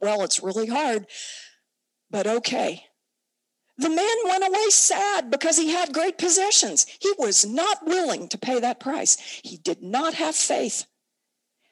well, 0.00 0.22
it's 0.22 0.42
really 0.42 0.66
hard, 0.66 1.06
but 2.10 2.26
okay. 2.26 2.84
The 3.78 3.88
man 3.88 4.16
went 4.24 4.46
away 4.46 4.68
sad 4.68 5.30
because 5.30 5.56
he 5.56 5.72
had 5.72 5.94
great 5.94 6.18
possessions. 6.18 6.86
He 7.00 7.12
was 7.18 7.46
not 7.46 7.86
willing 7.86 8.28
to 8.28 8.38
pay 8.38 8.60
that 8.60 8.80
price. 8.80 9.16
He 9.42 9.56
did 9.56 9.82
not 9.82 10.14
have 10.14 10.34
faith. 10.34 10.86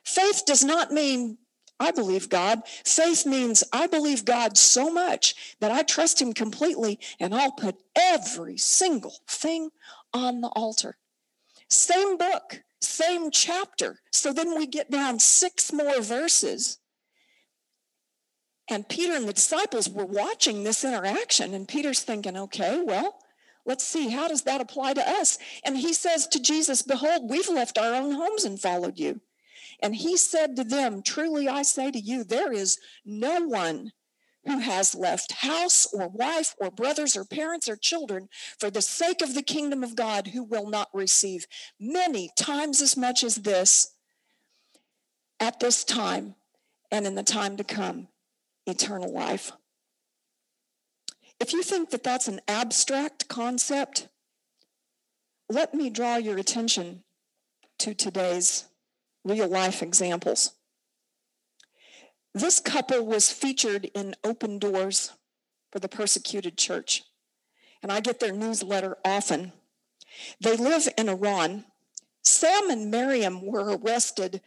Faith 0.05 0.45
does 0.47 0.65
not 0.65 0.91
mean 0.91 1.37
I 1.81 1.91
believe 1.91 2.29
God. 2.29 2.63
Faith 2.67 3.27
means 3.27 3.63
I 3.73 3.87
believe 3.87 4.25
God 4.25 4.57
so 4.57 4.91
much 4.91 5.57
that 5.61 5.71
I 5.71 5.83
trust 5.83 6.21
Him 6.21 6.33
completely 6.33 6.99
and 7.21 7.35
I'll 7.35 7.53
put 7.53 7.77
every 7.95 8.57
single 8.57 9.15
thing 9.29 9.71
on 10.13 10.41
the 10.41 10.49
altar. 10.49 10.97
Same 11.68 12.16
book, 12.16 12.62
same 12.81 13.31
chapter. 13.31 14.00
So 14.12 14.33
then 14.33 14.57
we 14.57 14.66
get 14.66 14.90
down 14.90 15.18
six 15.18 15.72
more 15.72 16.00
verses. 16.00 16.78
And 18.70 18.88
Peter 18.88 19.14
and 19.14 19.26
the 19.28 19.33
disciples 19.33 19.88
were 19.88 20.04
watching 20.04 20.62
this 20.62 20.85
interaction. 20.85 21.54
And 21.54 21.66
Peter's 21.66 22.02
thinking, 22.02 22.37
okay, 22.37 22.83
well, 22.85 23.18
let's 23.64 23.85
see, 23.85 24.11
how 24.11 24.28
does 24.28 24.42
that 24.42 24.61
apply 24.61 24.94
to 24.94 25.09
us? 25.09 25.38
And 25.64 25.76
he 25.76 25.92
says 25.92 26.26
to 26.28 26.40
Jesus, 26.40 26.83
Behold, 26.83 27.31
we've 27.31 27.48
left 27.48 27.78
our 27.78 27.94
own 27.94 28.12
homes 28.12 28.44
and 28.44 28.61
followed 28.61 28.98
you. 28.98 29.20
And 29.81 29.94
he 29.94 30.16
said 30.16 30.57
to 30.57 30.64
them, 30.64 31.02
Truly 31.02 31.48
I 31.48 31.62
say 31.62 31.90
to 31.90 31.98
you, 31.98 32.24
there 32.24 32.52
is 32.52 32.78
no 33.04 33.40
one 33.40 33.92
who 34.49 34.61
has 34.61 34.95
left 34.95 35.33
house 35.33 35.87
or 35.93 36.09
wife 36.09 36.55
or 36.59 36.71
brothers 36.71 37.15
or 37.15 37.25
parents 37.25 37.69
or 37.69 37.77
children 37.77 38.31
for 38.59 38.71
the 38.71 38.81
sake 38.81 39.21
of 39.21 39.35
the 39.35 39.43
kingdom 39.43 39.85
of 39.85 39.95
God 39.95 40.29
who 40.29 40.43
will 40.43 40.71
not 40.71 40.89
receive 40.95 41.47
many 41.79 42.31
times 42.35 42.81
as 42.81 42.97
much 42.97 43.23
as 43.23 43.37
this 43.37 43.95
at 45.39 45.61
this 45.61 45.85
time 45.85 46.35
and 46.91 47.07
in 47.07 47.15
the 47.15 47.23
time 47.23 47.59
to 47.59 47.65
come 47.65 48.09
eternal 48.67 49.13
life. 49.13 49.53
If 51.39 51.53
you 51.53 51.63
think 51.63 51.91
that 51.91 52.03
that's 52.03 52.27
an 52.27 52.41
abstract 52.49 53.29
concept, 53.29 54.09
let 55.51 55.75
me 55.75 55.91
draw 55.91 56.17
your 56.17 56.39
attention 56.39 57.05
to 57.81 57.95
today's 57.95 58.65
real 59.25 59.47
life 59.47 59.83
examples. 59.83 60.58
This 62.38 62.61
couple 62.61 63.05
was 63.05 63.33
featured 63.33 63.90
in 63.96 64.14
Open 64.22 64.61
Doors 64.61 65.11
for 65.72 65.81
the 65.81 65.88
Persecuted 65.88 66.57
Church, 66.57 67.03
and 67.83 67.90
I 67.90 67.98
get 67.98 68.20
their 68.20 68.33
newsletter 68.33 68.96
often. 69.05 69.53
They 70.40 70.57
live 70.57 70.88
in 70.96 71.09
Iran. 71.09 71.64
Sam 72.22 72.70
and 72.70 72.92
Miriam 72.92 73.44
were 73.44 73.77
arrested 73.77 74.40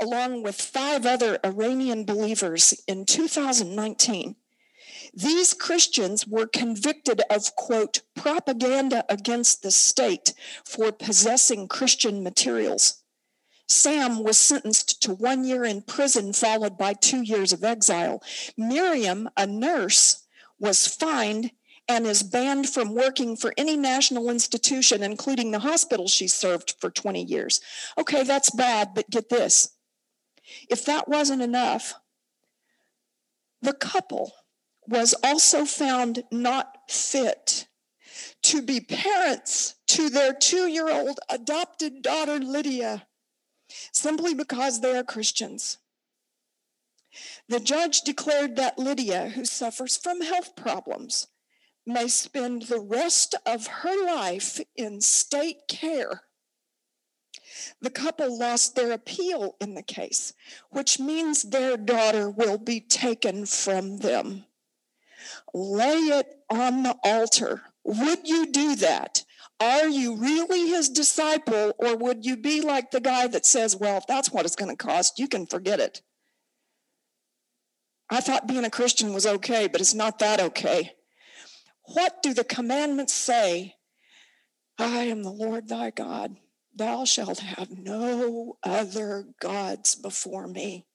along 0.00 0.44
with 0.44 0.54
five 0.54 1.04
other 1.04 1.40
Iranian 1.44 2.04
believers 2.04 2.80
in 2.86 3.06
2019. 3.06 4.36
These 5.12 5.52
Christians 5.54 6.28
were 6.28 6.46
convicted 6.46 7.22
of, 7.28 7.56
quote, 7.56 8.02
propaganda 8.14 9.04
against 9.08 9.64
the 9.64 9.72
state 9.72 10.32
for 10.64 10.92
possessing 10.92 11.66
Christian 11.66 12.22
materials. 12.22 13.01
Sam 13.72 14.22
was 14.22 14.38
sentenced 14.38 15.00
to 15.02 15.14
one 15.14 15.44
year 15.44 15.64
in 15.64 15.82
prison, 15.82 16.32
followed 16.32 16.76
by 16.76 16.92
two 16.92 17.22
years 17.22 17.52
of 17.52 17.64
exile. 17.64 18.22
Miriam, 18.56 19.30
a 19.36 19.46
nurse, 19.46 20.26
was 20.58 20.86
fined 20.86 21.52
and 21.88 22.06
is 22.06 22.22
banned 22.22 22.68
from 22.68 22.94
working 22.94 23.34
for 23.34 23.52
any 23.56 23.76
national 23.76 24.30
institution, 24.30 25.02
including 25.02 25.50
the 25.50 25.60
hospital 25.60 26.06
she 26.06 26.28
served 26.28 26.74
for 26.80 26.90
20 26.90 27.22
years. 27.22 27.60
Okay, 27.98 28.22
that's 28.22 28.50
bad, 28.50 28.94
but 28.94 29.10
get 29.10 29.28
this. 29.30 29.70
If 30.68 30.84
that 30.84 31.08
wasn't 31.08 31.42
enough, 31.42 31.94
the 33.62 33.72
couple 33.72 34.32
was 34.86 35.14
also 35.24 35.64
found 35.64 36.24
not 36.30 36.76
fit 36.90 37.68
to 38.42 38.60
be 38.60 38.80
parents 38.80 39.76
to 39.86 40.10
their 40.10 40.34
two 40.34 40.66
year 40.66 40.90
old 40.90 41.20
adopted 41.30 42.02
daughter, 42.02 42.38
Lydia 42.38 43.06
simply 43.92 44.34
because 44.34 44.80
they 44.80 44.96
are 44.96 45.04
Christians. 45.04 45.78
The 47.48 47.60
judge 47.60 48.02
declared 48.02 48.56
that 48.56 48.78
Lydia, 48.78 49.30
who 49.30 49.44
suffers 49.44 49.96
from 49.96 50.22
health 50.22 50.56
problems, 50.56 51.28
may 51.84 52.08
spend 52.08 52.62
the 52.62 52.80
rest 52.80 53.34
of 53.44 53.66
her 53.66 54.06
life 54.06 54.60
in 54.76 55.00
state 55.00 55.68
care. 55.68 56.22
The 57.80 57.90
couple 57.90 58.38
lost 58.38 58.76
their 58.76 58.92
appeal 58.92 59.56
in 59.60 59.74
the 59.74 59.82
case, 59.82 60.32
which 60.70 60.98
means 60.98 61.42
their 61.42 61.76
daughter 61.76 62.30
will 62.30 62.58
be 62.58 62.80
taken 62.80 63.44
from 63.46 63.98
them. 63.98 64.46
Lay 65.52 65.98
it 65.98 66.26
on 66.48 66.82
the 66.82 66.96
altar. 67.04 67.62
Would 67.84 68.26
you 68.28 68.46
do 68.46 68.74
that? 68.76 69.24
Are 69.62 69.86
you 69.86 70.16
really 70.16 70.66
his 70.70 70.88
disciple, 70.88 71.72
or 71.78 71.96
would 71.96 72.26
you 72.26 72.36
be 72.36 72.60
like 72.60 72.90
the 72.90 73.00
guy 73.00 73.28
that 73.28 73.46
says, 73.46 73.76
Well, 73.76 73.98
if 73.98 74.08
that's 74.08 74.32
what 74.32 74.44
it's 74.44 74.56
going 74.56 74.72
to 74.72 74.76
cost, 74.76 75.20
you 75.20 75.28
can 75.28 75.46
forget 75.46 75.78
it? 75.78 76.02
I 78.10 78.20
thought 78.20 78.48
being 78.48 78.64
a 78.64 78.70
Christian 78.70 79.14
was 79.14 79.24
okay, 79.24 79.68
but 79.68 79.80
it's 79.80 79.94
not 79.94 80.18
that 80.18 80.40
okay. 80.40 80.94
What 81.84 82.24
do 82.24 82.34
the 82.34 82.42
commandments 82.42 83.14
say? 83.14 83.76
I 84.78 85.04
am 85.04 85.22
the 85.22 85.30
Lord 85.30 85.68
thy 85.68 85.90
God. 85.90 86.38
Thou 86.74 87.04
shalt 87.04 87.38
have 87.38 87.70
no 87.70 88.58
other 88.64 89.26
gods 89.40 89.94
before 89.94 90.48
me. 90.48 90.86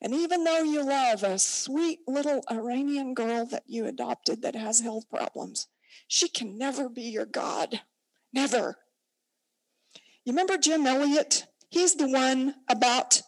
And 0.00 0.14
even 0.14 0.44
though 0.44 0.62
you 0.62 0.86
love 0.86 1.22
a 1.22 1.38
sweet 1.38 1.98
little 2.06 2.42
Iranian 2.50 3.12
girl 3.12 3.44
that 3.44 3.64
you 3.66 3.84
adopted 3.84 4.40
that 4.40 4.54
has 4.54 4.80
health 4.80 5.10
problems, 5.10 5.66
she 6.08 6.28
can 6.28 6.58
never 6.58 6.88
be 6.88 7.02
your 7.02 7.26
God. 7.26 7.82
Never. 8.32 8.76
You 10.24 10.32
remember 10.32 10.58
Jim 10.58 10.86
Elliot? 10.86 11.44
He's 11.70 11.94
the 11.94 12.08
one 12.08 12.54
about 12.68 13.22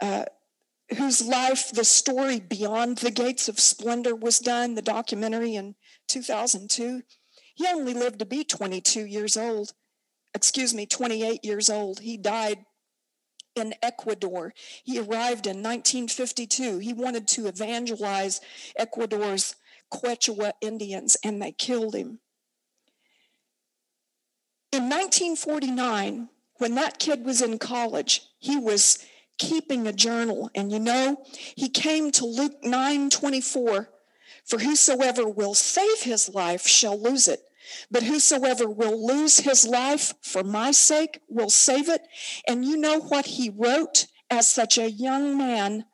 uh, 0.00 0.24
whose 0.96 1.26
life 1.26 1.70
the 1.72 1.84
story 1.84 2.40
Beyond 2.40 2.98
the 2.98 3.10
Gates 3.10 3.48
of 3.48 3.60
Splendor 3.60 4.14
was 4.14 4.38
done, 4.38 4.74
the 4.74 4.82
documentary 4.82 5.54
in 5.54 5.74
2002. 6.08 7.02
He 7.54 7.66
only 7.66 7.94
lived 7.94 8.20
to 8.20 8.26
be 8.26 8.44
22 8.44 9.04
years 9.04 9.36
old. 9.36 9.72
Excuse 10.34 10.72
me, 10.72 10.86
28 10.86 11.44
years 11.44 11.68
old. 11.68 12.00
He 12.00 12.16
died 12.16 12.64
in 13.56 13.74
Ecuador. 13.82 14.54
He 14.84 14.98
arrived 14.98 15.46
in 15.46 15.62
1952. 15.62 16.78
He 16.78 16.92
wanted 16.92 17.26
to 17.28 17.48
evangelize 17.48 18.40
Ecuador's 18.76 19.56
Quechua 19.92 20.52
Indians, 20.60 21.16
and 21.24 21.40
they 21.40 21.52
killed 21.52 21.94
him. 21.94 22.20
In 24.70 24.84
1949, 24.84 26.28
when 26.56 26.74
that 26.74 26.98
kid 26.98 27.24
was 27.24 27.40
in 27.40 27.58
college, 27.58 28.22
he 28.38 28.56
was 28.56 28.98
keeping 29.38 29.86
a 29.86 29.92
journal. 29.92 30.50
And 30.54 30.70
you 30.70 30.78
know, 30.78 31.24
he 31.56 31.68
came 31.68 32.10
to 32.12 32.26
Luke 32.26 32.62
9 32.62 33.10
24 33.10 33.88
For 34.44 34.58
whosoever 34.58 35.26
will 35.26 35.54
save 35.54 36.02
his 36.02 36.28
life 36.28 36.66
shall 36.66 37.00
lose 37.00 37.28
it, 37.28 37.40
but 37.90 38.02
whosoever 38.02 38.68
will 38.68 39.06
lose 39.06 39.38
his 39.38 39.66
life 39.66 40.12
for 40.20 40.42
my 40.42 40.72
sake 40.72 41.20
will 41.28 41.50
save 41.50 41.88
it. 41.88 42.02
And 42.46 42.64
you 42.64 42.76
know 42.76 42.98
what 43.00 43.26
he 43.26 43.50
wrote 43.50 44.06
as 44.30 44.48
such 44.48 44.76
a 44.76 44.90
young 44.90 45.38
man 45.38 45.86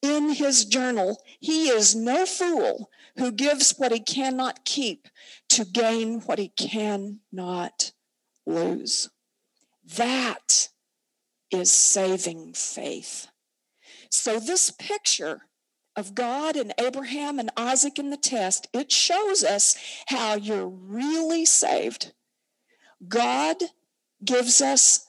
in 0.00 0.30
his 0.30 0.64
journal? 0.64 1.22
He 1.44 1.68
is 1.68 1.94
no 1.94 2.24
fool 2.24 2.88
who 3.18 3.30
gives 3.30 3.74
what 3.76 3.92
he 3.92 4.00
cannot 4.00 4.64
keep 4.64 5.08
to 5.50 5.66
gain 5.66 6.20
what 6.20 6.38
he 6.38 6.48
cannot 6.48 7.92
lose. 8.46 9.10
That 9.84 10.70
is 11.50 11.70
saving 11.70 12.54
faith. 12.54 13.26
So, 14.10 14.40
this 14.40 14.70
picture 14.70 15.42
of 15.94 16.14
God 16.14 16.56
and 16.56 16.72
Abraham 16.78 17.38
and 17.38 17.50
Isaac 17.58 17.98
in 17.98 18.08
the 18.08 18.16
test, 18.16 18.66
it 18.72 18.90
shows 18.90 19.44
us 19.44 19.76
how 20.06 20.36
you're 20.36 20.66
really 20.66 21.44
saved. 21.44 22.14
God 23.06 23.56
gives 24.24 24.62
us 24.62 25.03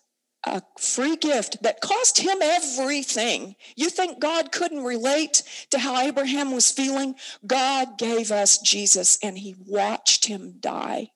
a 0.46 0.62
free 0.78 1.16
gift 1.16 1.64
that 1.64 1.82
cost 1.82 2.20
him 2.20 2.38
everything. 2.42 3.56
You 3.76 3.90
think 3.90 4.20
God 4.20 4.52
couldn't 4.52 4.84
relate 4.84 5.44
to 5.72 5.80
how 5.80 6.00
Abraham 6.00 6.52
was 6.52 6.72
feeling? 6.72 7.16
God 7.46 7.98
gave 7.98 8.32
us 8.32 8.58
Jesus 8.58 9.18
and 9.24 9.38
he 9.38 9.56
watched 9.66 10.26
him 10.26 10.56
die. 10.60 11.12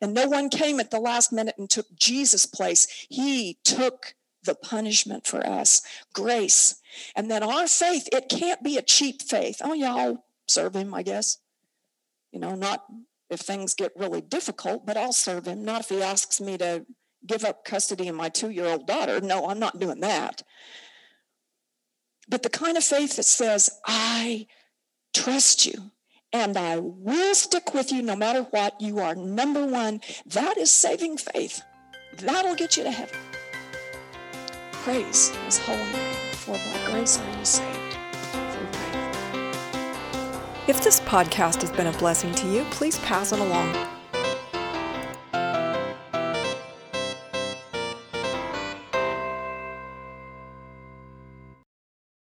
And 0.00 0.14
no 0.14 0.28
one 0.28 0.50
came 0.50 0.80
at 0.80 0.90
the 0.90 1.00
last 1.00 1.32
minute 1.32 1.54
and 1.58 1.68
took 1.68 1.86
Jesus' 1.94 2.46
place. 2.46 3.06
He 3.08 3.58
took 3.64 4.14
the 4.44 4.54
punishment 4.54 5.26
for 5.26 5.44
us, 5.46 5.82
grace. 6.12 6.76
And 7.16 7.30
then 7.30 7.42
our 7.42 7.66
faith, 7.66 8.08
it 8.12 8.28
can't 8.28 8.62
be 8.62 8.76
a 8.76 8.82
cheap 8.82 9.22
faith. 9.22 9.60
Oh, 9.64 9.72
yeah, 9.72 9.94
I'll 9.94 10.24
serve 10.46 10.76
him, 10.76 10.92
I 10.94 11.02
guess. 11.02 11.38
You 12.32 12.40
know, 12.40 12.54
not 12.54 12.84
if 13.30 13.40
things 13.40 13.74
get 13.74 13.92
really 13.96 14.20
difficult, 14.20 14.84
but 14.84 14.96
I'll 14.96 15.12
serve 15.12 15.46
him. 15.46 15.64
Not 15.64 15.80
if 15.80 15.88
he 15.88 16.02
asks 16.02 16.40
me 16.40 16.58
to 16.58 16.84
give 17.26 17.44
up 17.44 17.64
custody 17.64 18.08
of 18.08 18.16
my 18.16 18.28
two 18.28 18.50
year 18.50 18.66
old 18.66 18.86
daughter. 18.86 19.20
No, 19.20 19.48
I'm 19.48 19.58
not 19.58 19.78
doing 19.78 20.00
that. 20.00 20.42
But 22.28 22.42
the 22.42 22.50
kind 22.50 22.76
of 22.76 22.84
faith 22.84 23.16
that 23.16 23.24
says, 23.24 23.70
I 23.86 24.46
trust 25.12 25.66
you 25.66 25.90
and 26.32 26.56
I 26.56 26.78
will 26.78 27.34
stick 27.34 27.74
with 27.74 27.92
you 27.92 28.02
no 28.02 28.16
matter 28.16 28.42
what, 28.50 28.80
you 28.80 28.98
are 28.98 29.14
number 29.14 29.64
one, 29.64 30.00
that 30.26 30.56
is 30.56 30.72
saving 30.72 31.18
faith. 31.18 31.62
That'll 32.18 32.56
get 32.56 32.76
you 32.76 32.84
to 32.84 32.90
heaven. 32.90 33.16
Praise 34.72 35.30
his 35.46 35.58
holy 35.58 35.78
name, 35.78 36.14
for 36.32 36.52
by 36.52 36.90
grace 36.90 37.18
are 37.18 37.38
you 37.38 37.44
saved. 37.44 37.98
If 40.66 40.82
this 40.82 41.00
podcast 41.00 41.60
has 41.60 41.70
been 41.70 41.86
a 41.86 41.92
blessing 41.98 42.34
to 42.34 42.48
you, 42.48 42.64
please 42.70 42.98
pass 43.00 43.32
it 43.32 43.38
along. 43.38 43.93